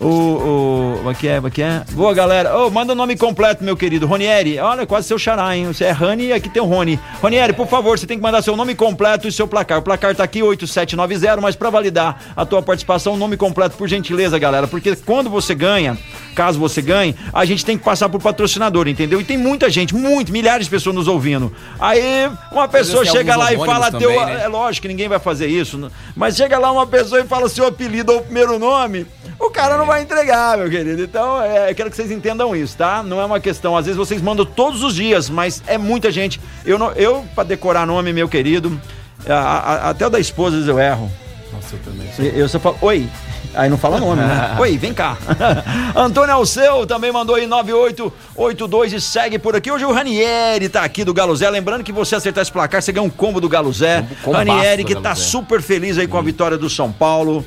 [0.00, 1.82] O, o, aqui é, aqui é.
[1.92, 2.56] Boa, galera.
[2.56, 4.06] Ô, manda o nome completo, meu querido.
[4.06, 4.58] Ronieri.
[4.58, 5.66] Olha, quase seu xará, hein?
[5.66, 6.98] Você é Rani e aqui tem o Rony.
[7.20, 9.78] Ronieri, por favor, você tem que mandar seu nome completo e seu placar.
[9.78, 14.38] O placar tá aqui, 8790, mas pra validar a tua participação, nome completo, por gentileza,
[14.38, 14.66] galera.
[14.66, 15.98] Porque quando você ganha,
[16.34, 19.20] caso você ganhe, a gente tem que passar por patrocinador, entendeu?
[19.20, 21.54] E tem muita gente, muito, milhares de pessoas nos ouvindo.
[21.78, 24.24] Aí uma pessoa chega lá e fala também, teu.
[24.24, 24.44] né?
[24.44, 27.66] É lógico que ninguém vai fazer isso, mas chega lá uma pessoa e fala seu
[27.66, 29.06] apelido ou primeiro nome.
[29.38, 31.02] O cara não vai entregar, meu querido.
[31.02, 33.02] Então, é, eu quero que vocês entendam isso, tá?
[33.02, 33.76] Não é uma questão.
[33.76, 36.40] Às vezes vocês mandam todos os dias, mas é muita gente.
[36.64, 38.80] Eu, não, eu para decorar nome, meu querido,
[39.28, 41.10] a- a- até o da esposa, eu erro.
[41.52, 42.08] Nossa, eu também.
[42.18, 43.08] Eu eu só falo, oi.
[43.52, 44.54] Aí não fala nome, né?
[44.60, 45.18] Oi, vem cá.
[45.96, 49.72] Antônio Alceu também mandou aí 9882 e segue por aqui.
[49.72, 51.50] Hoje o Ranieri tá aqui do Galo Zé.
[51.50, 54.04] Lembrando que você acertar esse placar, você ganha um combo do Galo Zé.
[54.22, 57.44] Combaço Ranieri que tá super feliz aí com a vitória do São Paulo.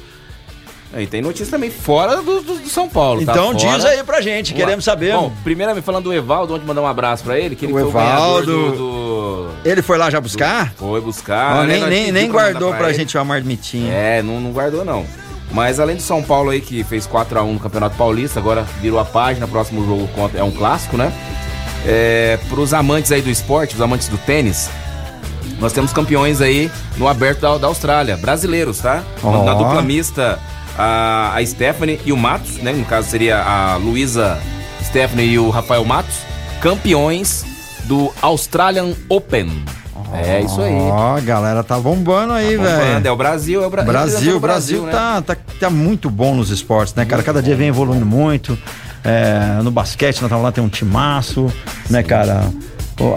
[0.95, 3.25] E tem notícia também fora do, do- do São Paulo.
[3.25, 3.75] tá Então fora.
[3.75, 4.65] diz aí pra gente, Vamos lá.
[4.65, 5.13] queremos saber.
[5.13, 7.83] Bom, primeiramente falando do Evaldo, onde mandar um abraço pra ele, que ele O foi
[7.87, 10.71] o ganhador Evaldo- do, do- Ele foi lá já buscar?
[10.77, 11.65] Foi buscar.
[11.65, 11.79] Né?
[11.79, 12.97] nem nem, nem pra guardou pra, ele.
[12.97, 13.91] gente uma marmitinha.
[13.91, 15.05] É, não, não guardou não.
[15.51, 19.05] Mas além do São Paulo aí, que fez 4x1 no Campeonato Paulista, agora virou a
[19.05, 21.11] página, próximo jogo contra- é um clássico, né?
[21.85, 24.69] É, pros amantes aí do esporte, os amantes do tênis,
[25.59, 29.03] nós temos campeões aí no aberto da, da Austrália, brasileiros, tá?
[29.21, 29.43] Ó.
[29.43, 30.39] Na dupla mista,
[30.77, 32.71] a, a Stephanie e o Matos, né?
[32.73, 34.39] No caso seria a Luísa
[34.83, 36.17] Stephanie e o Rafael Matos,
[36.61, 37.45] campeões
[37.85, 39.63] do Australian Open.
[40.13, 40.73] É isso aí.
[40.73, 43.07] Ó, a galera tá bombando aí, Bombando, velho.
[43.07, 44.91] É o Brasil, é o Bra Brasil, representando o Brasil, né?
[44.91, 47.23] tá, tá, tá muito bom nos esportes, né, cara?
[47.23, 48.57] Cada dia vem evoluindo muito.
[49.03, 51.51] É, no basquete, nós tava lá, tem um timaço,
[51.89, 52.47] né, cara?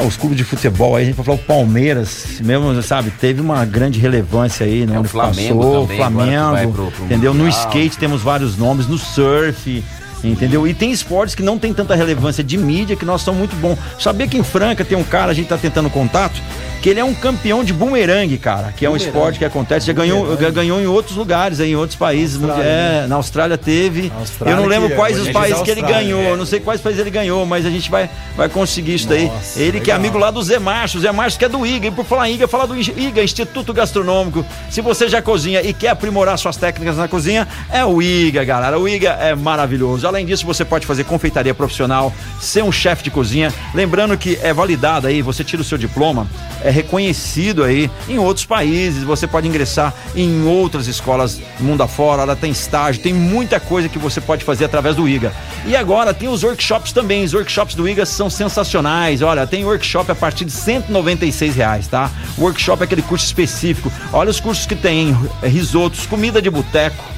[0.06, 3.64] Os clubes de futebol aí, a gente vai falar o Palmeiras, mesmo, sabe, teve uma
[3.64, 4.96] grande relevância aí, né?
[4.96, 7.34] É, o Flamengo passou, também, Flamengo, pro- pro entendeu?
[7.34, 7.66] No Mundial.
[7.66, 9.84] skate temos vários nomes, no surf,
[10.24, 10.66] entendeu?
[10.66, 13.78] E tem esportes que não tem tanta relevância de mídia que nós somos muito bons.
[14.00, 16.40] Sabia que em Franca tem um cara, a gente tá tentando contato,
[16.86, 19.92] que ele é um campeão de bumerangue, cara, que é um esporte que acontece, já
[19.92, 22.40] ganhou, ganhou em outros lugares, em outros países.
[22.40, 24.08] Austrália, é, na Austrália teve.
[24.08, 26.20] Na Austrália eu não lembro é, quais hoje os é países da que ele ganhou,
[26.20, 26.36] é.
[26.36, 29.24] não sei quais países ele ganhou, mas a gente vai, vai conseguir isso daí.
[29.26, 29.96] Nossa, ele que é legal.
[29.96, 32.30] amigo lá do Zé Márcio, o Zé Márcio que é do IGA, e por falar
[32.30, 34.46] em IGA, falar do IGA, Instituto Gastronômico.
[34.70, 38.78] Se você já cozinha e quer aprimorar suas técnicas na cozinha, é o IGA, galera.
[38.78, 40.06] O IGA é maravilhoso.
[40.06, 43.52] Além disso, você pode fazer confeitaria profissional, ser um chefe de cozinha.
[43.74, 46.28] Lembrando que é validado aí, você tira o seu diploma,
[46.62, 49.02] é reconhecido aí em outros países.
[49.02, 53.98] Você pode ingressar em outras escolas mundo afora, ela tem estágio, tem muita coisa que
[53.98, 55.32] você pode fazer através do IGA.
[55.66, 57.24] E agora tem os workshops também.
[57.24, 59.22] Os workshops do IGA são sensacionais.
[59.22, 62.10] Olha, tem workshop a partir de 196 reais, tá?
[62.38, 63.90] Workshop é aquele curso específico.
[64.12, 67.16] Olha os cursos que tem, risotos, comida de boteco.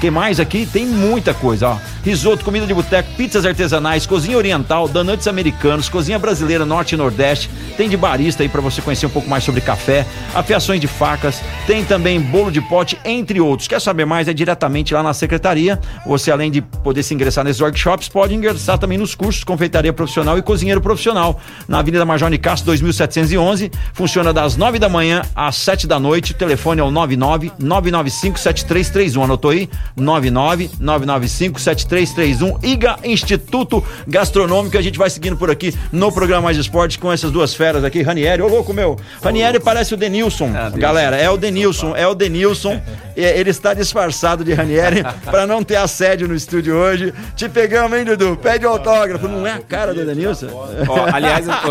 [0.00, 0.66] Que mais aqui?
[0.66, 1.78] Tem muita coisa, ó.
[2.04, 7.50] Risoto, comida de boteco, pizzas artesanais, cozinha oriental, donuts americanos, cozinha brasileira norte e nordeste.
[7.76, 11.42] Tem de barista aí para você conhecer um pouco mais sobre café, afiações de facas,
[11.66, 13.66] tem também bolo de pote, entre outros.
[13.66, 14.28] Quer saber mais?
[14.28, 15.80] É diretamente lá na secretaria.
[16.06, 20.38] Você, além de poder se ingressar nesses workshops, pode ingressar também nos cursos confeitaria profissional
[20.38, 21.40] e cozinheiro profissional.
[21.66, 23.70] Na Avenida Major Castro, 2711.
[23.92, 26.32] Funciona das 9 da manhã às 7 da noite.
[26.32, 29.24] O telefone é o 99 995 7331.
[29.24, 29.68] Anotou aí?
[29.94, 32.58] 99 995 7331.
[32.62, 34.76] IGA Instituto Gastronômico.
[34.78, 38.02] A gente vai seguindo por aqui no programa Mais Esportes com essas duas feras aqui.
[38.02, 38.96] Ranieri, ô louco meu.
[39.22, 40.50] Ranieri parece o Denilson.
[40.76, 42.80] Galera, é o Denilson, é o Denilson.
[43.18, 47.14] É, Ele está disfarçado de Ranieri para não ter assédio no estúdio hoje.
[47.34, 48.36] Te pegamos, hein, Dudu?
[48.36, 49.26] Pede autógrafo.
[49.26, 50.48] Não é a cara do Denilson?
[50.86, 51.62] Ó, aliás, a, a-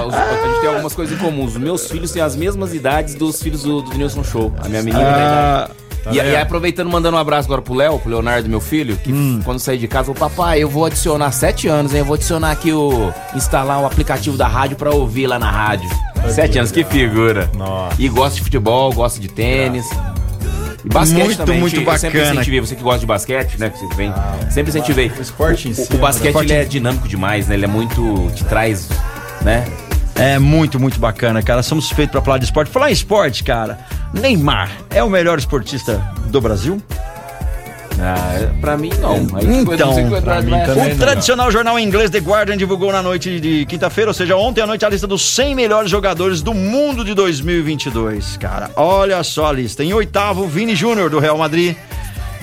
[0.00, 1.46] a- os- a gente tem algumas coisas em comum.
[1.46, 4.52] Os meus filhos têm as mesmas idades dos filhos do, do Nilson Show.
[4.62, 7.98] A minha menina tem Ah, E, e aí, aproveitando, mandando um abraço agora pro Léo,
[7.98, 9.40] pro Leonardo, meu filho, que Hum.
[9.44, 12.00] quando sair de casa, falou, papai, eu vou adicionar sete anos, hein?
[12.00, 13.12] Eu vou adicionar aqui o.
[13.34, 15.88] instalar o aplicativo da rádio pra ouvir lá na rádio.
[16.28, 17.50] Sete anos, que figura.
[17.54, 17.96] Nossa.
[18.00, 19.86] E gosta de futebol, gosta de tênis.
[20.84, 21.60] E basquete Muito, também.
[21.60, 22.34] muito a gente- eu sempre bacana.
[22.40, 23.70] incentivei, você que gosta de basquete, né?
[23.70, 24.12] Que você vem.
[24.50, 25.10] sempre incentivei.
[25.18, 27.54] o esporte em O, si o é um basquete esporte- ele é dinâmico demais, né?
[27.54, 28.30] Ele é muito.
[28.34, 28.88] te traz,
[29.42, 29.64] né?
[30.14, 31.62] É muito, muito bacana, cara.
[31.62, 32.70] Somos suspeitos pra falar de esporte.
[32.70, 33.78] Falar em esporte, cara.
[34.20, 36.80] Neymar é o melhor esportista do Brasil?
[38.00, 39.14] Ah, pra mim não.
[39.36, 40.92] Aí, Então, não pra mim também.
[40.92, 44.66] O tradicional jornal inglês The Guardian divulgou na noite de quinta-feira, ou seja, ontem à
[44.66, 48.36] noite, a lista dos 100 melhores jogadores do mundo de 2022.
[48.36, 49.84] Cara, olha só a lista.
[49.84, 51.76] Em oitavo, Vini Júnior, do Real Madrid.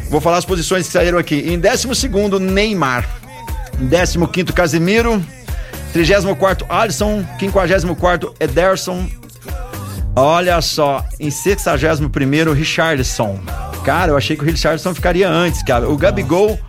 [0.10, 1.36] Vou falar as posições que saíram aqui.
[1.36, 3.08] Em décimo segundo, Neymar.
[3.80, 5.24] Em décimo quinto, Casemiro.
[5.94, 7.26] 34 Alisson.
[7.40, 9.06] 54 Ederson.
[10.16, 13.40] Olha só, em 61 primeiro, Richardson.
[13.84, 15.90] Cara, eu achei que o Richardson ficaria antes, cara.
[15.90, 16.60] O Gabigol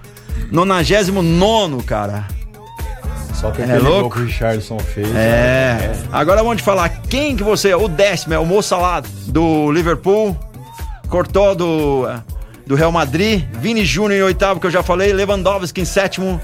[0.51, 2.27] 99 cara.
[3.35, 4.17] Só que É louco?
[4.17, 5.09] que o Richardson fez.
[5.17, 5.93] É.
[6.13, 7.77] Agora vamos te falar quem que você é.
[7.77, 10.37] O décimo é o Mo Salah do Liverpool.
[11.09, 12.07] Cortou do,
[12.67, 13.45] do Real Madrid.
[13.55, 15.13] Vini Júnior em oitavo, que eu já falei.
[15.13, 16.41] Lewandowski em sétimo.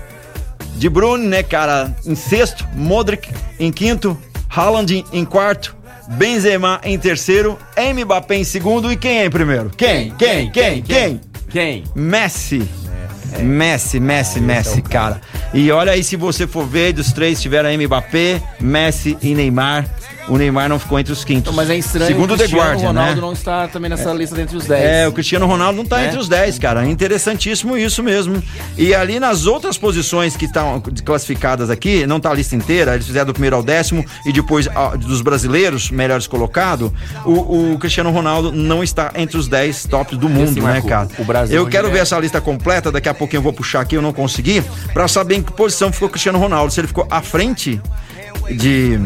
[0.74, 2.66] De Bruyne, né, cara, em sexto.
[2.74, 3.30] Modric
[3.60, 4.18] em quinto.
[4.50, 5.76] Haaland em quarto.
[6.10, 7.58] Benzema em terceiro.
[7.94, 8.90] Mbappé em segundo.
[8.90, 9.70] E quem é em primeiro?
[9.76, 10.10] Quem?
[10.12, 10.50] Quem?
[10.50, 10.82] Quem?
[10.82, 11.20] Quem?
[11.50, 11.84] Quem?
[11.94, 12.68] Messi.
[13.40, 15.20] Messi, Messi, Messi, cara.
[15.52, 19.86] E olha aí, se você for ver, dos três tiveram Mbappé, Messi e Neymar.
[20.28, 21.54] O Neymar não ficou entre os quintos.
[21.54, 23.20] Mas é estranho Segundo o The Cristiano Guardian, Ronaldo né?
[23.20, 24.84] não está também nessa lista dentre os 10.
[24.84, 26.06] É, o Cristiano Ronaldo não tá Né?
[26.06, 26.86] entre os 10, cara.
[26.86, 28.42] Interessantíssimo isso mesmo.
[28.76, 33.06] E ali nas outras posições que estão classificadas aqui, não tá a lista inteira, eles
[33.06, 36.92] fizeram do primeiro ao décimo e depois ah, dos brasileiros, melhores colocado,
[37.24, 41.08] o, o Cristiano Ronaldo não está entre os 10 tops do mundo, né, Marco, cara?
[41.18, 41.90] o Brasil eu onde quero é?
[41.90, 44.62] ver essa lista completa, daqui a pouquinho eu vou puxar aqui, eu não consegui,
[44.92, 46.72] pra saber em que posição ficou o Cristiano Ronaldo.
[46.72, 47.80] Se ele ficou à frente
[48.50, 48.98] de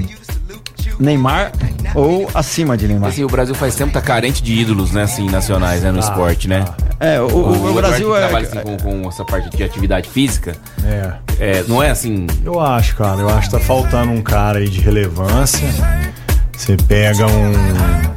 [1.03, 1.53] Neymar
[1.95, 3.11] ou acima de Neymar.
[3.11, 6.49] Assim, o Brasil faz tempo tá carente de ídolos, né, assim, nacionais, né, no esporte,
[6.49, 6.65] né?
[7.01, 8.21] É, o, o- o Brasil é.
[8.21, 11.13] trabalha assim, com, com essa parte de atividade física, É.
[11.39, 13.21] é, não é assim, Eu acho, cara.
[13.21, 15.69] Eu acho que tá faltando um cara aí de relevância.
[16.57, 18.12] Você pega um.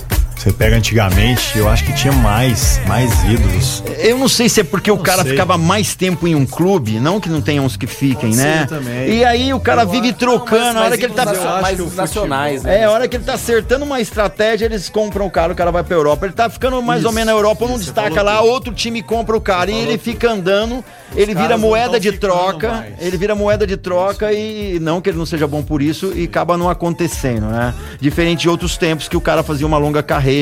[0.46, 3.84] Você pega antigamente, eu acho que tinha mais, mais ídolos.
[3.98, 5.32] Eu não sei se é porque o Não cara sei.
[5.32, 8.68] ficava mais tempo em um clube, não que não tenha uns que fiquem, Pode né?
[8.70, 9.10] também.
[9.10, 11.26] E aí o cara Eu vive acho- trocando, a hora que ele tá.
[11.64, 12.82] mais o nacionais, né?
[12.82, 15.72] É, a hora que ele tá acertando uma estratégia, eles compram o cara, o cara
[15.72, 16.28] vai pra Europa.
[16.28, 18.48] Ele tá ficando mais ou Isso, menos na Europa, não isso, destaca lá, tudo.
[18.52, 20.86] outro time compra o cara e ele fica andando,
[21.16, 22.94] ele vira não moeda de troca, mais.
[23.00, 26.26] ele vira moeda de troca e não que ele não seja bom por isso e
[26.26, 27.74] acaba não acontecendo, né?
[28.00, 30.35] Diferente de outros tempos que o cara fazia uma longa carreira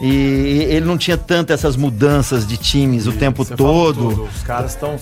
[0.00, 4.10] e ele não tinha tanto essas mudanças de times o tempo todo.
[4.10, 4.24] tudo.
[4.24, 4.96] Os caras estão.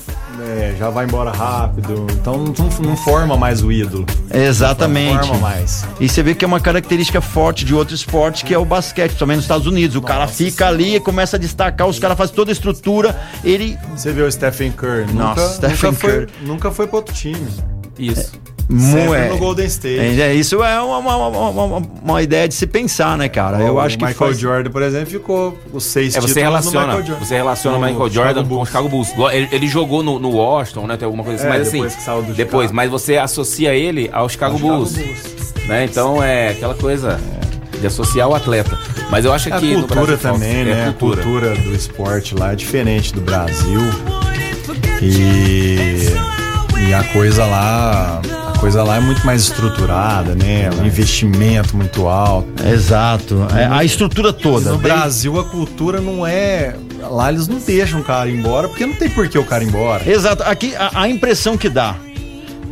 [0.78, 2.06] já vai embora rápido.
[2.12, 4.06] Então não, não forma mais o ídolo.
[4.32, 5.14] Exatamente.
[5.14, 5.84] Não forma mais.
[6.00, 9.16] E você vê que é uma característica forte de outro esporte, que é o basquete,
[9.16, 9.96] também nos Estados Unidos.
[9.96, 13.78] O cara fica ali e começa a destacar, os caras fazem toda a estrutura, ele.
[13.96, 15.12] Você vê o Stephen Curry.
[15.12, 16.32] Nossa, nunca, Stephen nunca, foi, Curry.
[16.42, 17.48] nunca foi pro outro time.
[17.98, 18.41] isso.
[18.68, 19.98] Sempre Moe- no Golden State.
[19.98, 23.60] É, é, isso é uma, uma, uma- uma- ideia de se pensar, né, cara?
[23.60, 26.36] Eu o acho que Michael faz- Jordan, por exemplo, ficou os seis É, você títulos
[26.36, 27.24] no relaciona, Michael Jordan.
[27.26, 28.68] você relaciona o Michael Chicago Jordan com o Bulls.
[28.68, 29.08] Chicago Bulls.
[29.32, 30.96] Ele, ele jogou no, no Washington, né?
[30.96, 31.76] Tem alguma coisa assim, É, mas assim.
[31.78, 32.76] depois que saiu do depois, Chicago.
[32.76, 34.94] mas você associa ele ao Chicago, Bulls,
[35.66, 35.84] Né?
[35.84, 37.20] Então é aquela coisa
[37.80, 38.78] de associar o atleta.
[39.10, 39.76] Mas eu acho É A que.
[39.76, 40.82] no cultura também, é né?
[40.88, 41.22] A cultura.
[41.22, 43.80] cultura do esporte lá é diferente do Brasil.
[45.02, 46.08] E,
[46.88, 48.20] e a coisa lá.
[48.62, 50.70] Coisa lá é muito mais estruturada, né?
[50.80, 52.48] Um investimento muito alto.
[52.64, 53.44] Exato.
[53.56, 54.70] É, a estrutura toda.
[54.70, 56.76] No desde- Brasil a cultura não é.
[57.10, 59.64] Lá eles não deixam o cara ir embora, porque não tem por que o cara
[59.64, 60.08] ir embora.
[60.08, 60.44] Exato.
[60.44, 61.96] Aqui a, a impressão que dá.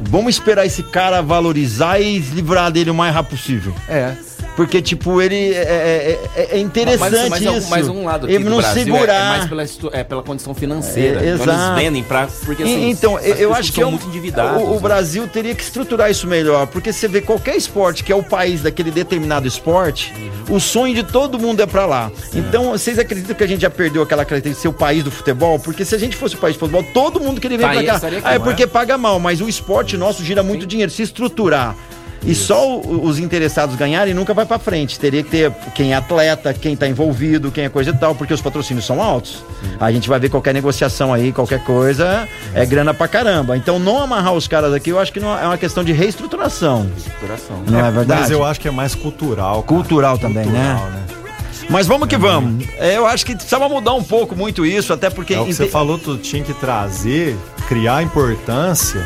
[0.08, 3.74] Vamos esperar esse cara valorizar e livrar dele o mais rápido possível.
[3.88, 4.14] É.
[4.56, 7.70] Porque, tipo, ele é, é- é- é interessante Mas, mas, é um- isso.
[7.70, 9.14] mas um lado aqui ele não Brasil é- segurar.
[9.14, 11.20] É, mais pela, é pela condição financeira.
[11.24, 11.72] É, então exato.
[11.72, 12.28] eles vendem pra.
[12.44, 14.80] Porque assim, E- então, eu acho que é um- o, o né?
[14.80, 18.60] Brasil teria que estruturar isso melhor, porque você vê qualquer esporte que é o país
[18.62, 20.12] daquele determinado esporte,
[20.48, 20.56] Uhum.
[20.56, 22.10] o sonho de todo mundo é pra lá.
[22.34, 25.10] Então, vocês acreditam que a gente já perdeu aquela característica de ser o país do
[25.10, 25.58] futebol?
[25.58, 27.84] Porque se a gente fosse o país do futebol, todo mundo queria vir Tá, pra
[27.84, 28.00] cá.
[28.24, 30.90] Ah, é porque paga mal, mas o esporte nosso gira muito dinheiro.
[30.90, 31.74] Se estruturar
[32.24, 34.98] e só o- os interessados ganharem, nunca vai pra frente.
[34.98, 38.34] Teria que ter quem é atleta, quem tá envolvido, quem é coisa e tal, porque
[38.34, 39.42] os patrocínios são altos.
[39.80, 43.56] A gente vai ver qualquer negociação aí, qualquer coisa, é grana pra caramba.
[43.56, 46.90] Então não amarrar os caras aqui, eu acho que não é uma questão de reestruturação.
[47.20, 47.62] Coração.
[47.66, 48.20] Não é, verdade?
[48.22, 49.62] Mas eu acho que é mais cultural.
[49.62, 49.66] cara.
[49.66, 50.74] Cultural também, né?
[50.78, 51.02] Cultural, né?
[51.68, 52.66] Mas vamos que vamos.
[52.78, 55.34] É, eu acho que precisava mudar um pouco muito isso, até porque.
[55.34, 57.36] É o que você falou, tu tinha que trazer,
[57.68, 59.00] criar a importância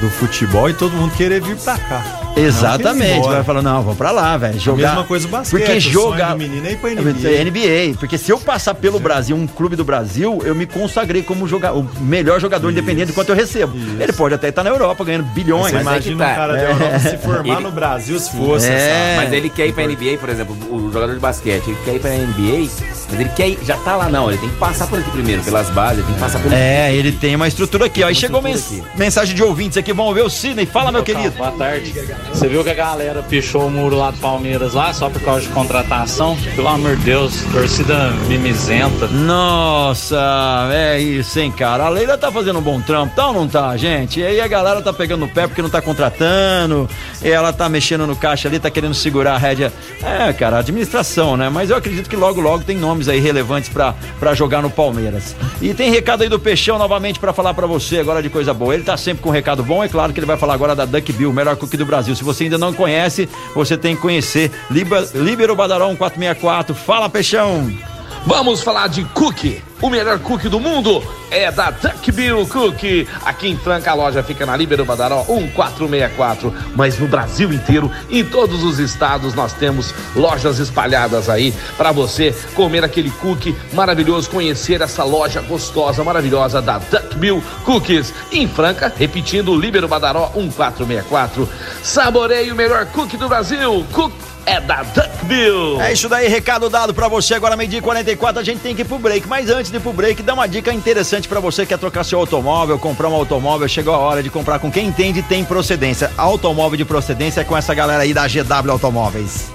[0.00, 2.02] do futebol e todo mundo querer vir pra cá.
[2.36, 3.26] Exatamente.
[3.26, 4.56] Vai falar, não, vamos pra lá, velho.
[4.56, 4.88] A Jogar.
[4.88, 5.60] mesma coisa o basquete.
[5.60, 6.36] Porque jogar.
[6.36, 7.44] menino é ir pra NBA.
[7.44, 7.98] NBA.
[7.98, 11.72] Porque se eu passar pelo Brasil, um clube do Brasil, eu me consagrei como joga...
[11.72, 13.76] o melhor jogador independente do quanto eu recebo.
[13.76, 13.96] Isso.
[14.00, 15.72] Ele pode até estar na Europa ganhando bilhões.
[15.72, 16.32] Mas é imagina que tá.
[16.32, 19.14] um cara da Europa se formar Ele- no Brasil se fosse, É.
[19.14, 19.24] sabe?
[19.26, 22.00] Mas ele quer ir pra NBA, por exemplo, o jogador de basquete, ele quer ir
[22.00, 22.68] pra NBA,
[23.10, 25.42] mas ele quer ir, já tá lá não, ele tem que passar por aqui primeiro,
[25.42, 26.54] pelas bases, ele tem que passar pelo.
[26.54, 28.10] É, ele tem uma estrutura aqui, ó.
[28.10, 28.82] E chegou mens- aqui.
[28.96, 29.92] mensagem de ouvintes aqui.
[29.92, 30.66] Vamos ver o Sidney.
[30.66, 31.30] Fala, meu querido.
[31.36, 31.94] Boa tarde.
[32.32, 35.42] Você viu que a galera pichou o muro lá do Palmeiras lá só por causa
[35.42, 36.36] de contratação?
[36.54, 39.06] Pelo amor de Deus, torcida mimizenta.
[39.08, 41.84] Nossa, é isso, hein, cara.
[41.84, 44.20] A Leila tá fazendo um bom trampo, tá ou não tá, gente?
[44.20, 46.88] E aí a galera tá pegando no pé porque não tá contratando,
[47.22, 49.72] e ela tá mexendo no caixa ali, tá querendo segurar a rédea.
[50.02, 51.48] É, cara, administração, né?
[51.48, 55.36] Mas eu acredito que logo, logo tem nomes aí relevantes pra jogar no Palmeiras.
[55.60, 58.74] E tem recado aí do Peixão novamente pra falar pra você agora de coisa boa.
[58.74, 60.86] Ele tá sempre com um recado bom, é claro que ele vai falar agora da
[60.86, 62.16] Duck Bill, melhor cookie do Brasil.
[62.16, 64.50] Se você ainda não conhece, você tem que conhecer.
[64.70, 66.74] Liber, Libero Badarão 464.
[66.74, 67.95] Fala, Peixão!
[68.26, 69.62] Vamos falar de cookie.
[69.80, 71.00] O melhor cookie do mundo
[71.30, 73.06] é da Duck Bill Cookie.
[73.24, 76.52] Aqui em Franca a loja fica na Libero Badaró 1464.
[76.74, 82.34] Mas no Brasil inteiro, em todos os estados, nós temos lojas espalhadas aí para você
[82.56, 88.12] comer aquele cookie maravilhoso, conhecer essa loja gostosa, maravilhosa da Duck Bill Cookies.
[88.32, 91.48] Em Franca, repetindo, Libero Badaró 1464.
[91.80, 93.86] Saboreie o melhor cookie do Brasil.
[93.92, 95.80] Cookie é da Duckbill.
[95.80, 97.34] É isso daí, recado dado pra você.
[97.34, 99.28] Agora, meio-dia 44, a gente tem que ir pro break.
[99.28, 102.04] Mas antes de ir pro break, dá uma dica interessante pra você que quer trocar
[102.04, 103.68] seu automóvel, comprar um automóvel.
[103.68, 106.10] Chegou a hora de comprar com quem entende e tem procedência.
[106.16, 109.50] Automóvel de procedência é com essa galera aí da GW Automóveis.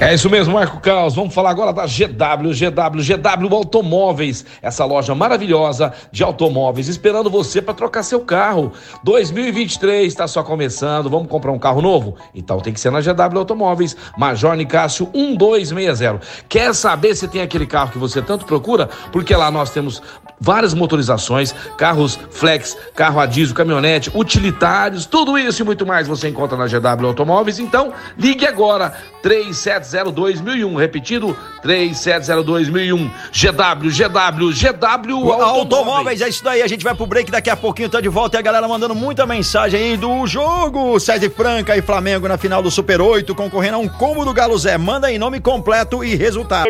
[0.00, 1.14] É isso mesmo, Marco Caos.
[1.14, 7.62] Vamos falar agora da GW, GW, GW Automóveis, essa loja maravilhosa de automóveis, esperando você
[7.62, 8.72] para trocar seu carro.
[9.04, 11.08] 2023 está só começando.
[11.08, 12.16] Vamos comprar um carro novo?
[12.34, 16.20] Então tem que ser na GW Automóveis, Major Nicásio 1260.
[16.48, 18.90] Quer saber se tem aquele carro que você tanto procura?
[19.12, 20.02] Porque lá nós temos
[20.44, 26.28] várias motorizações, carros flex, carro a diesel, caminhonete, utilitários, tudo isso e muito mais você
[26.28, 27.58] encontra na GW Automóveis.
[27.58, 28.92] Então, ligue agora
[29.22, 33.10] 3702.001, repetindo 3702.001.
[33.32, 35.58] GW, GW, GW Automóveis.
[35.58, 36.60] Automóveis, é isso daí.
[36.60, 38.94] A gente vai pro break daqui a pouquinho, tá de volta e a galera mandando
[38.94, 43.76] muita mensagem aí do jogo César Franca e Flamengo na final do Super 8, concorrendo
[43.76, 44.76] a um combo do Galo Zé.
[44.76, 46.68] Manda aí nome completo e resultado.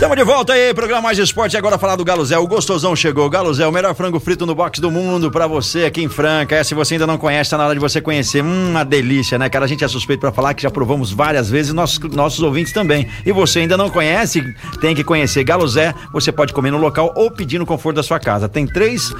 [0.00, 1.58] Estamos de volta aí, programa Mais Esporte.
[1.58, 2.38] Agora falar do Galo Zé.
[2.38, 3.28] O gostosão chegou.
[3.28, 6.56] Galo Zé, o melhor frango frito no box do mundo pra você aqui em Franca.
[6.56, 8.42] É, se você ainda não conhece, tá na hora de você conhecer.
[8.42, 9.66] Hum, uma delícia, né, cara?
[9.66, 13.06] A gente é suspeito pra falar que já provamos várias vezes, nossos, nossos ouvintes também.
[13.26, 14.42] E você ainda não conhece,
[14.80, 15.44] tem que conhecer.
[15.44, 18.48] Galo Zé, você pode comer no local ou pedir no conforto da sua casa.
[18.48, 19.12] Tem três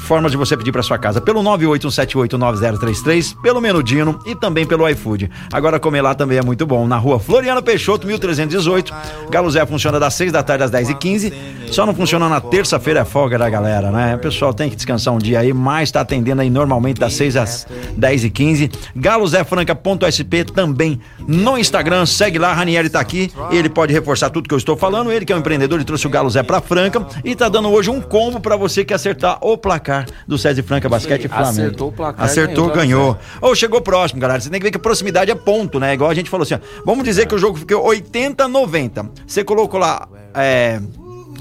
[0.00, 5.30] formas de você pedir para sua casa pelo 981789033, pelo Menudino e também pelo iFood.
[5.52, 6.86] Agora comer lá também é muito bom.
[6.86, 8.92] Na rua Floriano Peixoto, 1318.
[9.30, 11.32] Galo Zé funciona das 6 da tarde às 10 e 15
[11.70, 14.16] Só não funciona na terça-feira, é folga da galera, né?
[14.16, 17.36] O pessoal tem que descansar um dia aí, mas tá atendendo aí normalmente das 6
[17.36, 22.06] às 10 e 15 galozefranca.sp também no Instagram.
[22.06, 23.30] Segue lá, Ranieri tá aqui.
[23.50, 25.12] Ele pode reforçar tudo que eu estou falando.
[25.12, 27.70] Ele que é um empreendedor, ele trouxe o Galo Zé pra Franca e tá dando
[27.70, 29.89] hoje um combo para você que acertar o placar
[30.26, 31.50] do César Franca Basquete Flamengo.
[31.50, 32.24] Acertou o placar.
[32.24, 33.18] Acertou, ganhou.
[33.40, 34.40] Ou oh, chegou próximo, galera.
[34.40, 35.94] Você tem que ver que a proximidade é ponto, né?
[35.94, 39.10] Igual a gente falou assim, ó, vamos dizer que o jogo ficou 80 90.
[39.26, 40.80] Você colocou lá é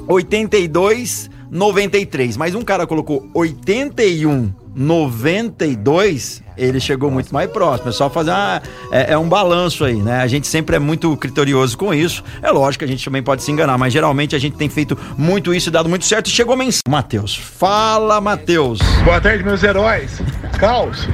[0.07, 7.89] 82 93, mas um cara colocou 81 92, ele chegou muito mais próximo.
[7.89, 8.61] É só fazer uma,
[8.91, 10.21] é, é, um balanço aí, né?
[10.21, 12.23] A gente sempre é muito criterioso com isso.
[12.41, 14.97] É lógico que a gente também pode se enganar, mas geralmente a gente tem feito
[15.17, 16.27] muito isso e dado muito certo.
[16.27, 16.81] E chegou a mensagem.
[16.87, 18.79] Matheus, fala, Matheus.
[19.03, 20.21] Boa tarde, meus heróis.
[20.59, 21.07] Caos.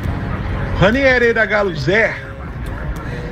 [0.79, 2.13] Ranieri da Galo Zé,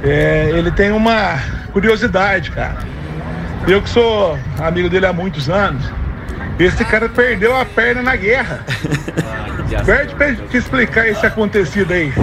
[0.02, 1.38] é, ele tem uma
[1.74, 2.78] curiosidade, cara.
[3.68, 5.84] Eu que sou amigo dele há muitos anos.
[6.60, 8.66] Esse cara perdeu a perna na guerra.
[9.86, 12.14] Pede pra te explicar esse acontecido aí.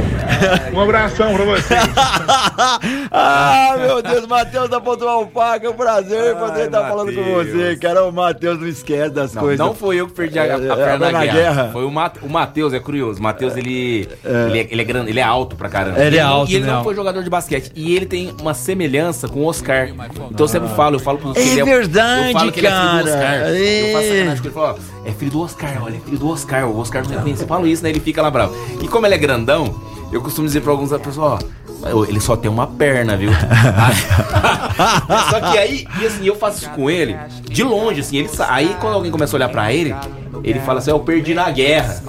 [0.73, 1.81] Um abração pra vocês.
[3.11, 7.77] ah, meu Deus, Matheus da Pontual Paca, é um prazer poder estar falando com você,
[7.77, 8.05] cara.
[8.05, 9.59] O Matheus não esquece das não, coisas.
[9.59, 11.35] Não foi eu que perdi a, a, a é, perna na, guerra.
[11.35, 11.71] guerra.
[11.73, 13.19] Foi o, Mat, o Matheus, é curioso.
[13.19, 14.47] O Matheus, ele, é.
[14.47, 16.01] ele, é, ele, é grande, ele é alto pra caramba.
[16.01, 16.77] Ele, é alto, E ele não.
[16.77, 17.73] não foi jogador de basquete.
[17.75, 19.89] E ele tem uma semelhança com o Oscar.
[19.89, 22.71] Então eu sempre falo, eu falo pro é ele é, verdade, eu falo que cara.
[22.71, 23.35] Ele é filho do Oscar.
[23.35, 23.91] É.
[23.91, 26.29] Eu faço sacanagem porque ele falou, ó, é filho do Oscar, olha, é filho do
[26.29, 26.69] Oscar.
[26.69, 27.43] O Oscar não reconhece.
[27.43, 27.91] Eu falo isso, né?
[27.91, 28.55] Ele fica lá bravo.
[28.83, 29.75] E como ele é grandão,
[30.13, 31.39] eu costumo dizer pra alguns pessoas, ó,
[32.05, 33.31] ele só tem uma perna, viu?
[35.31, 38.77] só que aí, e assim, eu faço isso com ele de longe, assim, ele aí
[38.81, 39.95] quando alguém começa a olhar pra ele,
[40.43, 42.03] ele fala assim, eu perdi na guerra.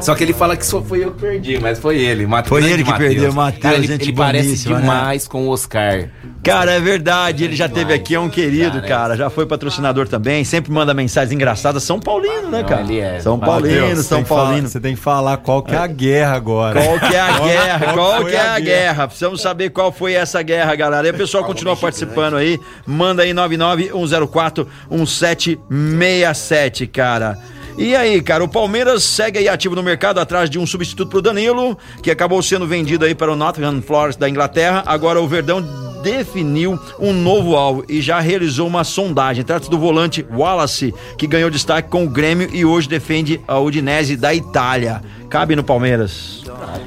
[0.00, 2.26] Só que ele fala que só foi eu que perdi, mas foi ele.
[2.26, 3.10] Mateus, foi ele que Mateus.
[3.10, 3.74] perdeu, Matheus.
[3.74, 4.80] Ele, ele parece né?
[4.80, 5.28] demais né?
[5.30, 6.08] com o Oscar.
[6.48, 9.16] Cara, é verdade, ele já teve aqui, é um querido, cara.
[9.16, 11.82] Já foi patrocinador também, sempre manda mensagens engraçadas.
[11.82, 12.80] São Paulino, né, cara?
[12.80, 13.20] ele é.
[13.20, 14.66] São Paulino, São Paulino.
[14.66, 16.80] Você tem que falar qual que é a guerra agora.
[16.82, 17.92] Qual que é a guerra?
[17.92, 19.06] Qual que é a guerra?
[19.06, 21.06] Precisamos saber qual foi essa guerra, galera.
[21.06, 22.58] E o pessoal continua participando aí.
[22.86, 27.38] Manda aí 99104 1767, cara.
[27.76, 31.22] E aí, cara, o Palmeiras segue aí ativo no mercado atrás de um substituto pro
[31.22, 34.82] Danilo, que acabou sendo vendido aí para o Nottingham Forest da Inglaterra.
[34.84, 35.62] Agora o Verdão
[36.08, 39.44] definiu um novo alvo e já realizou uma sondagem.
[39.44, 44.16] Trata-se do volante Wallace, que ganhou destaque com o Grêmio e hoje defende a Udinese
[44.16, 45.02] da Itália.
[45.28, 46.42] Cabe no Palmeiras.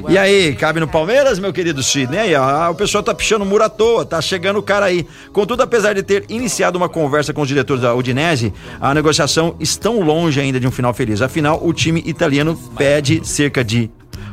[0.09, 2.19] E aí, cabe no Palmeiras, meu querido Sidney?
[2.19, 5.05] Aí, ó, o pessoal tá pichando muro à toa, tá chegando o cara aí.
[5.31, 10.01] Contudo, apesar de ter iniciado uma conversa com os diretores da Udinese, a negociação estão
[10.01, 11.21] longe ainda de um final feliz.
[11.21, 13.91] Afinal, o time italiano pede cerca de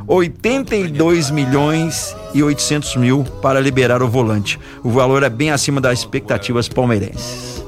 [0.09, 4.59] 82 milhões e 800 mil para liberar o volante.
[4.83, 7.63] O valor é bem acima das expectativas palmeirenses.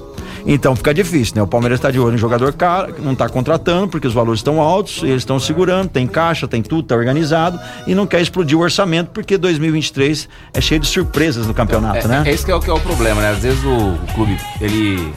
[0.46, 1.42] Então fica difícil, né?
[1.42, 4.58] O Palmeiras está de olho em jogador caro, não está contratando porque os valores estão
[4.58, 8.62] altos, eles estão segurando, tem caixa, tem tudo, tá organizado e não quer explodir o
[8.62, 12.22] orçamento porque 2023 é cheio de surpresas no campeonato, é, né?
[12.24, 13.30] É esse que é o, que é o problema, né?
[13.32, 15.12] Às vezes o, o clube, ele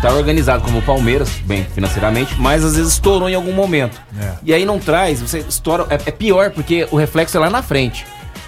[0.00, 4.00] tá organizado como o Palmeiras, bem financeiramente, mas às vezes estourou em algum momento.
[4.20, 4.32] É.
[4.44, 7.62] E aí não traz, você estoura, é, é pior porque o reflexo é lá na
[7.62, 8.04] frente.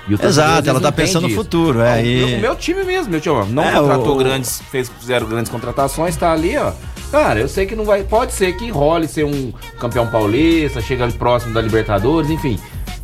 [0.06, 1.36] E Exato, ela tá pensando no isso.
[1.36, 2.02] futuro, Não, é.
[2.02, 4.60] o e- meu- O meu time mesmo, meu time, ó, não É, contratou o- grandes,
[4.70, 6.72] fez, fizeram grandes contratações, tá ali, ó.
[7.10, 8.02] Cara, eu sei que não vai.
[8.02, 12.58] Pode ser que role ser um campeão paulista, chega ali próximo da Libertadores, enfim.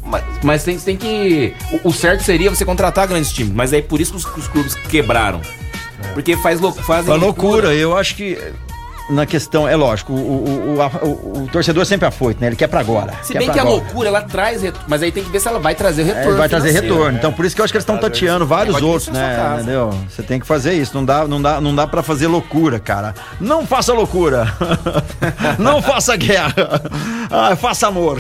[0.05, 1.55] Mas, mas tem, tem que.
[1.85, 4.49] O, o certo seria você contratar grandes times, mas é por isso que os, os
[4.49, 5.41] clubes quebraram.
[6.15, 8.39] Porque faz lou- fazem Uma loucura, eu acho que
[9.11, 12.47] na questão, é lógico, o, o, o, a- o- o torcedor sempre é afoito, né?
[12.47, 13.13] Ele quer pra agora.
[13.25, 13.77] Se bem pra que a agora.
[13.77, 14.87] loucura, ela traz retorno.
[14.89, 16.39] Mas aí tem que ver se ela vai trazer É, retorno.
[16.39, 17.11] vai trazer retorno.
[17.13, 17.19] né?
[17.19, 19.37] Então, por isso que eu acho que eles estão tateando vários outros, né?
[19.57, 19.91] Entendeu?
[20.09, 20.95] Você tem que fazer isso.
[20.95, 23.13] Não dá, não dá, não dá para fazer loucura, cara.
[23.41, 24.47] Não faça loucura.
[25.59, 26.55] não faça guerra.
[27.33, 28.19] Ah, faça amor.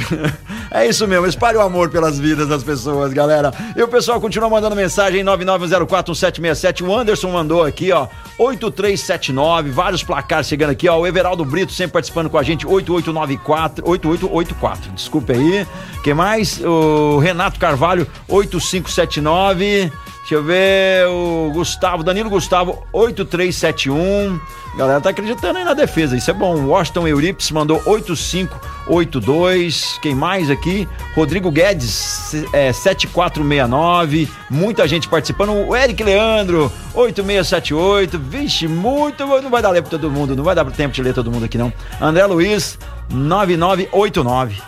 [0.70, 1.26] É isso mesmo.
[1.26, 3.52] Espalhe o amor pelas vidas das pessoas, galera.
[3.76, 6.86] E o pessoal continua mandando mensagem 99041767.
[6.86, 8.06] O Anderson mandou aqui, ó,
[8.38, 9.70] 8379.
[9.70, 10.98] Vários placares chegando aqui, ó.
[10.98, 14.92] O Everaldo Brito sempre participando com a gente, 8894, 8884.
[14.92, 15.66] Desculpe aí.
[16.04, 16.60] Quem mais?
[16.64, 19.92] O Renato Carvalho, 8579.
[20.30, 24.38] Deixa eu ver, o Gustavo, Danilo Gustavo, 8371.
[24.76, 26.66] Galera tá acreditando aí na defesa, isso é bom.
[26.66, 29.98] Washington Euripides mandou 8582.
[30.00, 30.88] Quem mais aqui?
[31.16, 34.30] Rodrigo Guedes, é, 7469.
[34.48, 35.50] Muita gente participando.
[35.50, 38.16] O Eric Leandro, 8678.
[38.16, 39.26] Vixe, muito.
[39.26, 41.46] Não vai dar ler pra todo mundo, não vai dar tempo de ler todo mundo
[41.46, 41.72] aqui não.
[42.00, 42.78] André Luiz,
[43.10, 44.62] 9989.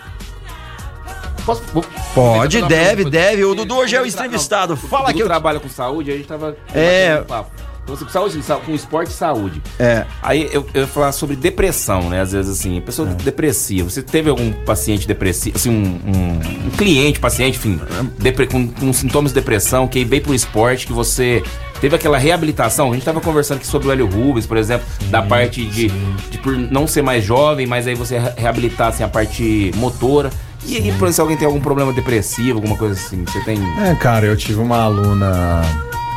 [1.45, 1.85] Posso, vou-
[2.15, 3.45] Pode, vou- deve, deve.
[3.45, 4.75] O Dudu hoje é o Não, entrevistado.
[4.75, 5.27] o Fala Dudu que eu.
[5.27, 7.19] trabalha com saúde, a gente tava É.
[7.21, 7.51] um papo.
[7.83, 9.61] Então, assim, com saúde, sa- com esporte e saúde.
[9.77, 10.05] É.
[10.23, 12.21] Aí eu, eu ia falar sobre depressão, né?
[12.21, 13.15] Às vezes assim, a pessoa É.
[13.15, 13.91] depressiva.
[13.91, 17.81] Você teve algum paciente depressivo, assim, um, um- um cliente, paciente, enfim,
[18.21, 21.43] depre- com, com sintomas de depressão, que veio pro esporte, que você
[21.81, 22.93] teve aquela reabilitação?
[22.93, 25.89] A gente tava conversando aqui sobre o Hélio Rubens, por exemplo, da parte de,
[26.31, 30.31] de por não ser mais jovem, mas aí você re- reabilitar assim, a parte motora.
[30.65, 33.59] E aí, por exemplo, se alguém tem algum problema depressivo, alguma coisa assim, você tem.
[33.83, 35.63] É, cara, eu tive uma aluna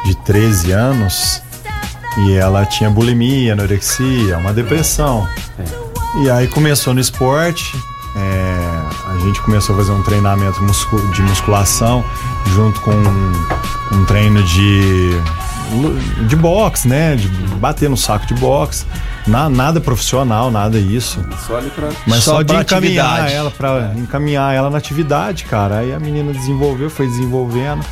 [0.05, 1.41] de 13 anos
[2.19, 5.27] e ela tinha bulimia, anorexia, uma depressão.
[6.21, 7.75] E aí começou no esporte,
[8.15, 10.59] é, a gente começou a fazer um treinamento
[11.13, 12.05] de musculação
[12.53, 13.33] junto com um,
[13.91, 15.09] um treino de,
[16.27, 17.15] de boxe, né?
[17.15, 17.27] De
[17.57, 18.85] bater no saco de boxe.
[19.27, 21.19] Na- nada profissional, nada isso.
[21.47, 21.89] Só ali pra.
[22.05, 23.33] Mas só, Só de encaminhar atividade.
[23.33, 25.79] ela para encaminhar ela na atividade, cara.
[25.79, 27.83] Aí a menina desenvolveu, foi desenvolvendo.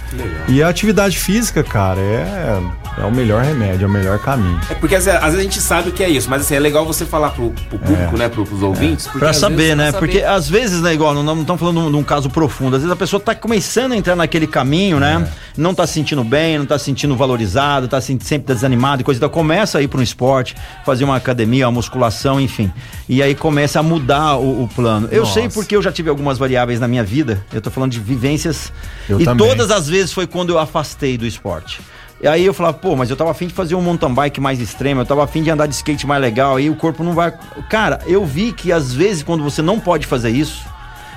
[0.47, 2.61] E a atividade física, cara, é,
[2.97, 4.59] é o melhor remédio, é o melhor caminho.
[4.69, 6.85] É porque às vezes, a gente sabe o que é isso, mas assim, é legal
[6.85, 8.29] você falar pro, pro público, né?
[8.29, 9.05] Pro, pros ouvintes.
[9.05, 9.91] porque Pra às saber, vezes né?
[9.91, 10.31] pra Porque saber.
[10.33, 13.19] às vezes, né, igual, não estamos falando de um- caso profundo, às vezes a pessoa
[13.19, 15.27] tá começando a entrar naquele caminho, né?
[15.57, 19.05] Não tá se sentindo bem, não tá se sentindo valorizado, tá se- sempre desanimado e
[19.05, 22.71] coisa, então começa a ir para um esporte, fazer uma academia, uma musculação, enfim.
[23.09, 25.07] E aí começa a mudar o, o plano.
[25.11, 25.55] Eu sei Nossa.
[25.55, 28.71] porque eu já tive algumas variáveis na minha vida, eu tô falando de vivências,
[29.09, 29.47] Eu e também.
[29.47, 31.79] todas as vezes foi quando eu afastei do esporte.
[32.23, 34.61] E aí eu falava, pô, mas eu tava afim de fazer um mountain bike mais
[34.61, 37.33] extremo, eu tava afim de andar de skate mais legal, aí o corpo não vai.
[37.69, 40.63] Cara, eu vi que às vezes quando você não pode fazer isso,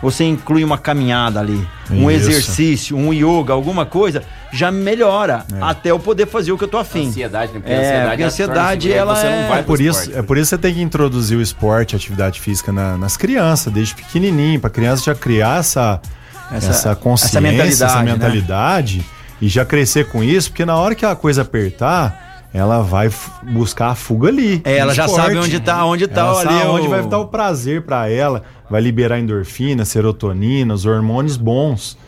[0.03, 2.29] você inclui uma caminhada ali, um Isso.
[2.29, 5.59] exercício, um yoga, alguma coisa, já melhora É.
[5.63, 7.07] até eu poder fazer o que eu tô afim.
[7.09, 7.61] Ansiedade, né?
[7.61, 10.01] Porque É, a ansiedade, porque a ansiedade, ela você não é- vai É por, isso,
[10.01, 10.19] esporte.
[10.19, 13.17] é por isso que você tem que introduzir o esporte, a atividade física na- nas
[13.17, 16.01] crianças, desde pequenininho, pra criança já criar essa,
[16.53, 19.05] Essa- essa, consciência, essa mentalidade, essa né?
[19.41, 23.11] E já crescer com isso, porque na hora que a coisa apertar, ela vai
[23.43, 24.63] buscar a fuga ali.
[24.65, 27.19] É, ela já sabe onde tá, onde tá ela ali sabe o- onde vai dar
[27.19, 31.99] o prazer pra ela, vai liberar endorfina, serotonina, os hormônios bons.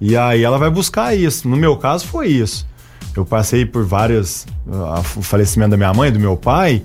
[0.00, 1.48] E aí ela vai buscar isso.
[1.48, 2.66] No meu caso foi isso.
[3.16, 4.46] Eu passei por várias.
[4.70, 6.82] ah, O falecimento da minha mãe, do meu pai.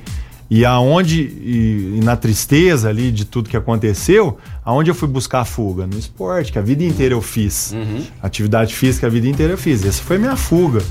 [0.53, 5.39] E aonde, e, e na tristeza ali de tudo que aconteceu, aonde eu fui buscar
[5.39, 5.87] a fuga?
[5.87, 7.71] No esporte, que a vida inteira eu fiz.
[7.71, 8.03] Uhum.
[8.21, 9.85] Atividade física a vida inteira eu fiz.
[9.85, 10.83] Essa foi minha fuga.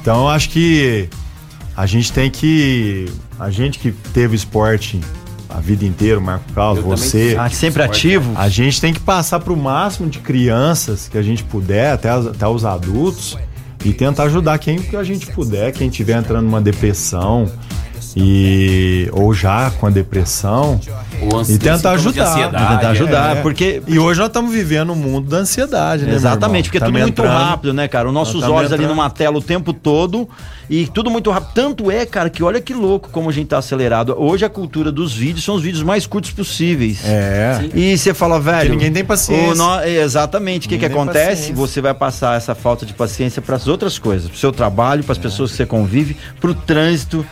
[0.00, 1.06] Então eu acho que
[1.76, 3.04] a gente tem que.
[3.38, 4.98] A gente que teve esporte
[5.50, 7.36] a vida inteira, o Marco Carlos, Eu você.
[7.38, 8.32] Ah, sempre ativo.
[8.36, 12.08] A gente tem que passar para o máximo de crianças que a gente puder, até,
[12.08, 13.36] até os adultos,
[13.84, 17.52] e tentar ajudar quem que a gente puder, quem estiver entrando numa depressão.
[18.20, 20.80] E, ou já com a depressão
[21.48, 22.90] e tentar ajudar, ansiedade, e tentar é.
[22.90, 23.40] ajudar, É.
[23.42, 26.14] porque e hoje nós estamos vivendo um mundo da ansiedade, né?
[26.14, 28.08] Exatamente, porque é tudo muito entrando- rápido, né, cara?
[28.08, 30.28] Os nossos olhos ali numa tela o tempo todo
[30.68, 31.52] e tudo muito rápido.
[31.54, 34.14] Tanto é, cara, que olha que louco como a gente tá acelerado.
[34.18, 37.00] Hoje a cultura dos vídeos são os vídeos mais curtos possíveis.
[37.04, 37.68] É.
[37.74, 38.58] E você fala, velho.
[38.58, 39.54] Porque ninguém tem paciência.
[39.54, 40.66] no- Exatamente.
[40.66, 41.28] O que, que acontece?
[41.28, 41.54] paciência.
[41.54, 45.12] Você vai passar essa falta de paciência para as outras coisas, pro seu trabalho, para
[45.12, 47.24] as pessoas que você convive, pro trânsito.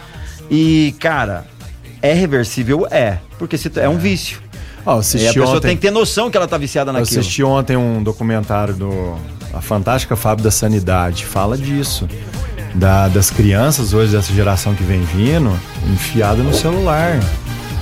[0.50, 1.44] E, cara,
[2.02, 2.86] é reversível?
[2.90, 3.18] É.
[3.38, 4.38] Porque se, é um vício.
[4.84, 6.90] Ó, eu E a assisti pessoa ontem- tem que ter noção que ela tá viciada
[6.90, 7.20] Eu naquilo.
[7.20, 9.16] assisti ontem um documentário do
[9.52, 12.08] a fantástica Fábio da Sanidade, fala disso.
[12.74, 15.50] Da- das crianças hoje, dessa geração que vem vindo,
[15.92, 17.18] enfiada no celular.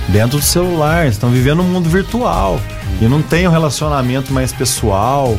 [0.07, 2.59] Dentro do celular, estão vivendo um mundo virtual.
[3.01, 5.37] E não tem um relacionamento mais pessoal.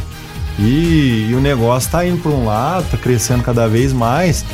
[0.58, 4.44] E, e o negócio tá indo para um lado, tá crescendo cada vez mais.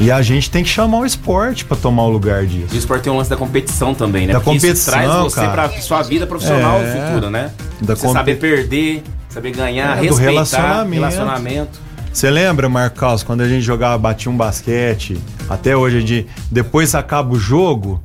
[0.00, 2.68] E a gente tem que chamar o esporte para tomar o lugar disso.
[2.72, 4.32] E o esporte tem um lance da competição também, né?
[4.32, 7.06] Da Porque competição, isso traz você pra sua vida profissional É.
[7.08, 7.50] futura, né?
[7.82, 10.94] Da você compe- saber perder, saber ganhar, É, do respeitar, relacionamento.
[10.94, 11.80] relacionamento.
[12.12, 15.16] Você lembra, Marcos, quando a gente jogava, batia um basquete,
[15.48, 18.00] até hoje a gente, depois acaba o jogo,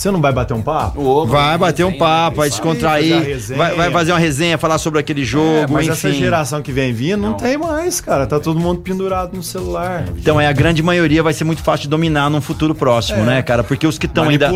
[0.00, 1.26] você não vai bater um papo?
[1.26, 3.58] Vai bater um papo, vai fazer a descontrair, resenha.
[3.58, 5.92] vai, vai fazer uma resenha, falar sobre aquele É, jogo, mas enfim.
[6.08, 8.26] essa geração que vem vindo não, tem mais, cara.
[8.26, 10.04] Tá todo mundo pendurado no celular.
[10.16, 13.24] Então é a grande maioria vai ser muito fácil de dominar num futuro próximo, É.
[13.24, 13.62] né, cara?
[13.62, 14.50] Porque os que estão ainda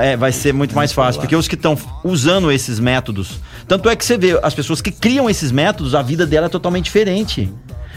[0.00, 3.96] é, vai ser muito mais fácil, porque os que estão usando esses métodos, tanto é
[3.96, 7.52] que você vê as pessoas que criam esses métodos, a vida dela é totalmente diferente.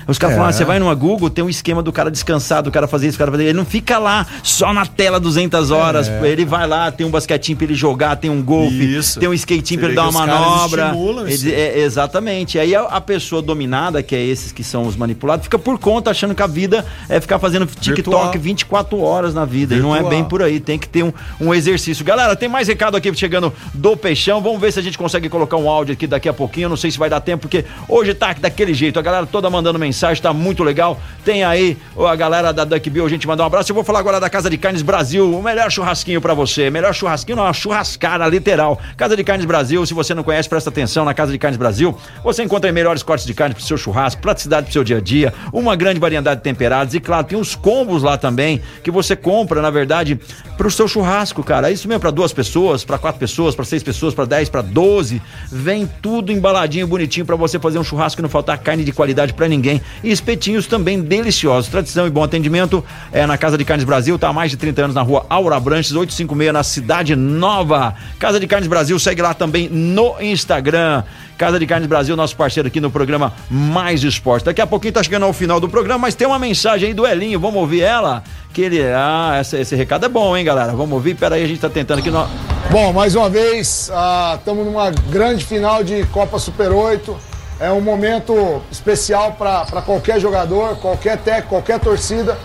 [0.08, 0.38] Os caras É.
[0.38, 3.08] falam, ah, você vai numa Google, tem um esquema do cara descansar, do cara fazer
[3.08, 3.43] isso, do cara fazer.
[3.43, 6.08] Ele não fica lá só na tela 200 horas.
[6.08, 6.28] É.
[6.28, 9.20] Ele vai lá, tem um basquetinho pra ele jogar, tem um golfe, Isso.
[9.20, 10.93] tem um skatinho pra ele dar uma manobra.
[11.28, 12.58] Ele- é, exatamente.
[12.60, 16.12] Aí a, a pessoa dominada, que é esses que são os manipulados, fica por conta
[16.12, 18.32] achando que a vida é ficar fazendo TikTok Virtual.
[18.39, 19.76] 24 horas na vida.
[19.76, 20.10] E não é Virtual.
[20.10, 20.60] bem por aí.
[20.60, 22.05] Tem que ter um, um exercício.
[22.05, 24.41] Galera, tem mais recado aqui chegando do Peixão.
[24.41, 26.66] Vamos ver se a gente consegue colocar um áudio aqui daqui a pouquinho.
[26.66, 28.97] Eu não sei se vai dar tempo, porque hoje tá daquele jeito.
[28.99, 31.00] A galera toda mandando mensagem, tá muito legal.
[31.24, 33.72] Tem aí a galera da Duck Bill, a gente mandar um abraço.
[33.72, 36.70] Eu vou falar agora da Casa de Carnes Brasil, o melhor churrasquinho pra você.
[36.70, 38.80] Melhor churrasquinho, não, uma churrascara, literal.
[38.95, 41.98] Casa de Carnes Brasil, se você não conhece, presta atenção na Casa de Carnes Brasil.
[42.24, 45.34] Você encontra melhores cortes de carne pro seu churrasco, praticidade pro seu dia a dia,
[45.52, 49.62] uma grande variedade de temperados e, claro, tem uns combos lá também que você compra,
[49.62, 50.20] na verdade,
[50.58, 51.70] pro seu churrasco, cara.
[51.70, 54.62] É isso mesmo, pra duas pessoas, pra quatro pessoas, pra seis pessoas, pra dez, pra
[54.62, 55.22] doze.
[55.52, 59.34] Vem tudo embaladinho, bonitinho pra você fazer um churrasco e não faltar carne de qualidade
[59.34, 59.82] pra ninguém.
[60.04, 61.70] E espetinhos também deliciosos.
[61.70, 64.84] Tradição e bom atendimento é na Casa de Carnes Brasil, tá há mais de 30
[64.84, 67.96] anos na rua Aura Branches, 856, na Cidade Nova.
[68.20, 71.04] Casa de Carnes Brasil, segue lá também no Instagram.
[71.38, 74.46] Casa de Carnes Brasil, nosso parceiro aqui no programa Mais Esporte.
[74.46, 77.06] Daqui a pouquinho tá chegando ao final do programa, mas tem uma mensagem aí do
[77.06, 78.24] Elinho, vamos ouvir ela?
[78.54, 78.82] Que ele.
[78.82, 80.72] Ah, esse recado é bom, hein, galera?
[80.72, 81.16] Vamos ouvir?
[81.16, 82.10] Pera aí, a gente tá tentando aqui.
[82.10, 82.28] No...
[82.72, 83.92] Bom, mais uma vez,
[84.36, 87.37] estamos numa grande final de Copa Super 8.
[87.60, 92.38] É um momento especial para qualquer jogador, qualquer técnico, qualquer torcida.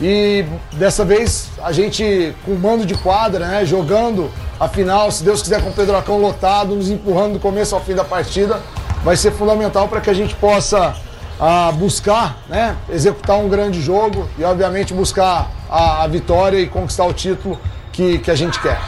[0.00, 5.40] E dessa vez a gente com mando de quadra, né, jogando a final, se Deus
[5.40, 8.60] quiser com o Pedrocão lotado, nos empurrando do começo ao fim da partida,
[9.02, 10.94] vai ser fundamental para que a gente possa
[11.40, 17.04] ah, buscar, né, executar um grande jogo e obviamente buscar a, a vitória e conquistar
[17.04, 17.58] o título
[17.92, 18.78] que, que a gente quer.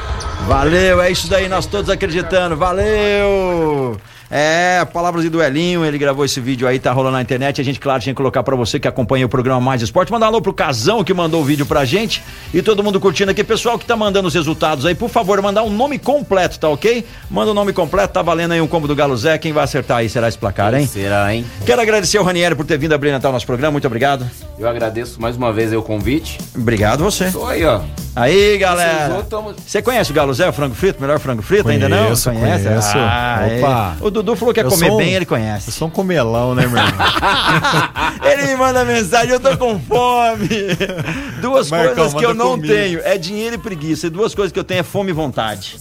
[0.46, 2.56] Valeu, é isso daí, nós todos acreditando.
[2.56, 3.98] Valeu!
[4.30, 7.60] É, palavras do Elinho, ele gravou esse vídeo aí, tá rolando na internet.
[7.60, 10.12] A gente, claro, tinha que colocar pra você que acompanha o programa Mais Esporte.
[10.12, 12.22] Mandar um alô pro Casão que mandou o vídeo pra gente
[12.52, 13.42] e todo mundo curtindo aqui.
[13.42, 17.04] Pessoal que tá mandando os resultados aí, por favor, mandar um nome completo, tá ok?
[17.30, 19.38] Manda o nome completo, tá valendo aí um combo do Galo Zé.
[19.38, 20.86] Quem vai acertar aí será esse placar, hein?
[20.86, 21.46] Será, hein?
[21.64, 23.72] Quero agradecer ao Ranieri por ter vindo a brilhantar o nosso programa.
[23.72, 24.26] Muito obrigado.
[24.58, 26.38] Eu agradeço mais uma vez aí o convite.
[26.54, 27.30] Obrigado você.
[27.30, 27.80] Tô aí, ó.
[28.16, 29.22] Aí, galera.
[29.30, 31.00] Tamo- Você conhece o Galo Zé, o frango frito?
[31.00, 31.68] Melhor frango frito?
[31.68, 32.04] Ainda não?
[32.06, 32.98] Conheço, conheço.
[32.98, 33.58] Ah, é.
[33.60, 33.96] Opa.
[34.00, 35.68] O Dudu falou que ia Eu comer um- bem, ele conhece.
[35.68, 36.92] Eu sou um comelão, né, meu irmão?
[38.22, 40.48] Ele me manda mensagem, eu tô com fome.
[41.40, 42.74] Duas Marcão, coisas que eu não comida.
[42.74, 44.06] tenho é dinheiro e preguiça.
[44.06, 45.76] E duas coisas que eu tenho é fome e vontade.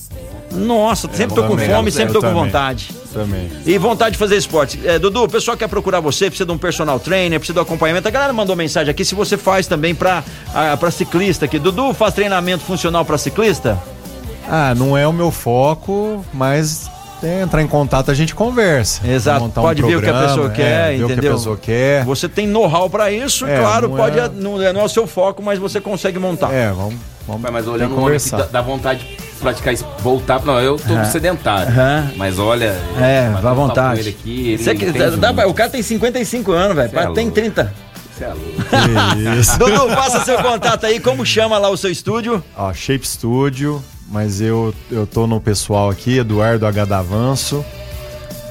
[0.52, 2.90] Nossa, sempre tô com fome, sempre tô com vontade.
[3.14, 3.50] Também.
[3.66, 4.80] E vontade de fazer esporte.
[4.86, 8.08] É, Dudu, o pessoal quer procurar você, precisa de um personal trainer, precisa do acompanhamento.
[8.08, 10.24] A galera mandou mensagem aqui se você faz também pra,
[10.54, 11.60] a, pra ciclista aqui.
[11.60, 13.78] Dudu, faz treinamento funcional pra ciclista?
[14.50, 16.90] Ah, não é o meu foco, mas é,
[17.24, 19.08] entrar em contato a gente conversa.
[19.08, 19.46] Exato.
[19.46, 21.34] Um pode ver o que a programa, pessoa é, quer, ver o que a entendeu?
[21.36, 22.06] pessoa quer.
[22.06, 24.90] Você tem know-how pra isso, É, claro, não pode é- não é, não é o
[24.90, 26.54] seu foco, mas você consegue montar.
[26.54, 26.96] É, vamos,
[27.28, 28.38] vamos Mas olhando conversar.
[28.38, 30.44] dá, dá vontade de praticar isso, voltar.
[30.46, 31.06] Não, eu tô Aham.
[31.06, 31.72] sedentário.
[31.72, 32.12] Aham.
[32.16, 32.76] Mas olha.
[33.00, 34.00] É, vá à vontade.
[34.02, 36.92] Ele aqui, ele Você que- dá- o cara tem 55 anos, velho.
[36.98, 37.32] É Tem louco.
[37.32, 37.74] 30.
[38.18, 38.42] Cê é louco.
[39.24, 39.58] Que isso.
[39.60, 42.44] Dudu, faça seu contato aí, como chama lá o seu estúdio?
[42.56, 46.86] Ó, Shape Studio, mas eu, eu tô no pessoal aqui, Eduardo H.
[46.86, 47.64] Davanço.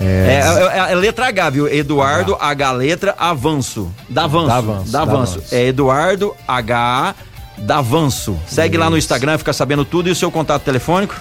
[0.01, 0.43] É,
[0.75, 1.69] é- é letra H, viu?
[1.69, 3.91] Eduardo H letra Avanço.
[4.09, 4.47] Davanço.
[4.49, 5.43] Davanço, Davanço.
[5.51, 7.15] É Eduardo H
[7.59, 8.37] Davanço.
[8.47, 11.15] Segue lá no Instagram, fica sabendo tudo e o seu contato telefônico?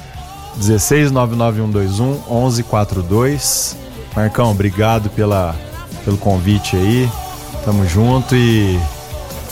[0.59, 3.77] 1699121 1142.
[4.15, 5.55] Marcão, obrigado pela,
[6.03, 7.09] pelo convite aí.
[7.63, 8.79] Tamo junto e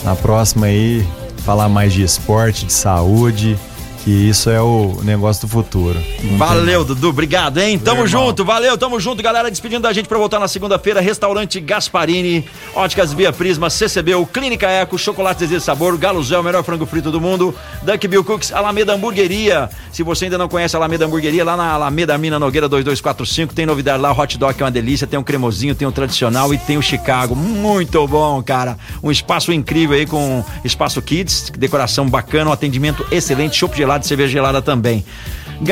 [0.03, 1.05] na próxima aí
[1.45, 3.57] falar mais de esporte, de saúde,
[4.04, 5.97] que isso é o negócio do futuro.
[6.24, 7.10] Não Valeu, Dudu.
[7.10, 7.80] Obrigado, hein?
[7.80, 8.08] Tamo irmão.
[8.08, 9.49] junto, valeu, tamo junto, galera.
[9.49, 10.99] Despedindo da gente pra voltar na segunda-feira.
[10.99, 12.45] Restaurante Gasparini,
[12.76, 17.12] Óticas Via Prisma, CCB, Clínica Eco, Chocolates Zezé Sabor, Galo Zé, o melhor frango frito
[17.12, 19.70] do mundo, Duck Bill Cooks, Alameda Hamburgueria.
[19.91, 23.66] Se você ainda não conhece a Alameda Hamburgueria, lá na Alameda Mina Nogueira 2245, tem
[23.66, 26.58] novidade lá, o hot dog é uma delícia, tem o cremosinho, tem o tradicional e
[26.58, 27.36] tem o Chicago.
[27.36, 28.78] Muito bom, cara.
[29.01, 34.08] Um espaço incrível aí com espaço kids, decoração bacana, um atendimento excelente, chopp gelado e
[34.08, 35.06] cerveja gelada também.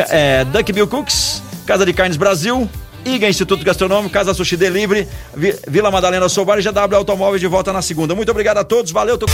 [0.10, 2.70] É, Duck Bill Cooks, Casa de Carnes Brasil,
[3.06, 7.74] IGA Instituto Gastronômico, Casa Sushi Delivery, Vi- Vila Madalena Sobar e GW Automóveis de volta
[7.74, 8.14] na segunda.
[8.14, 9.18] Muito obrigado a todos, valeu.
[9.18, 9.26] tô-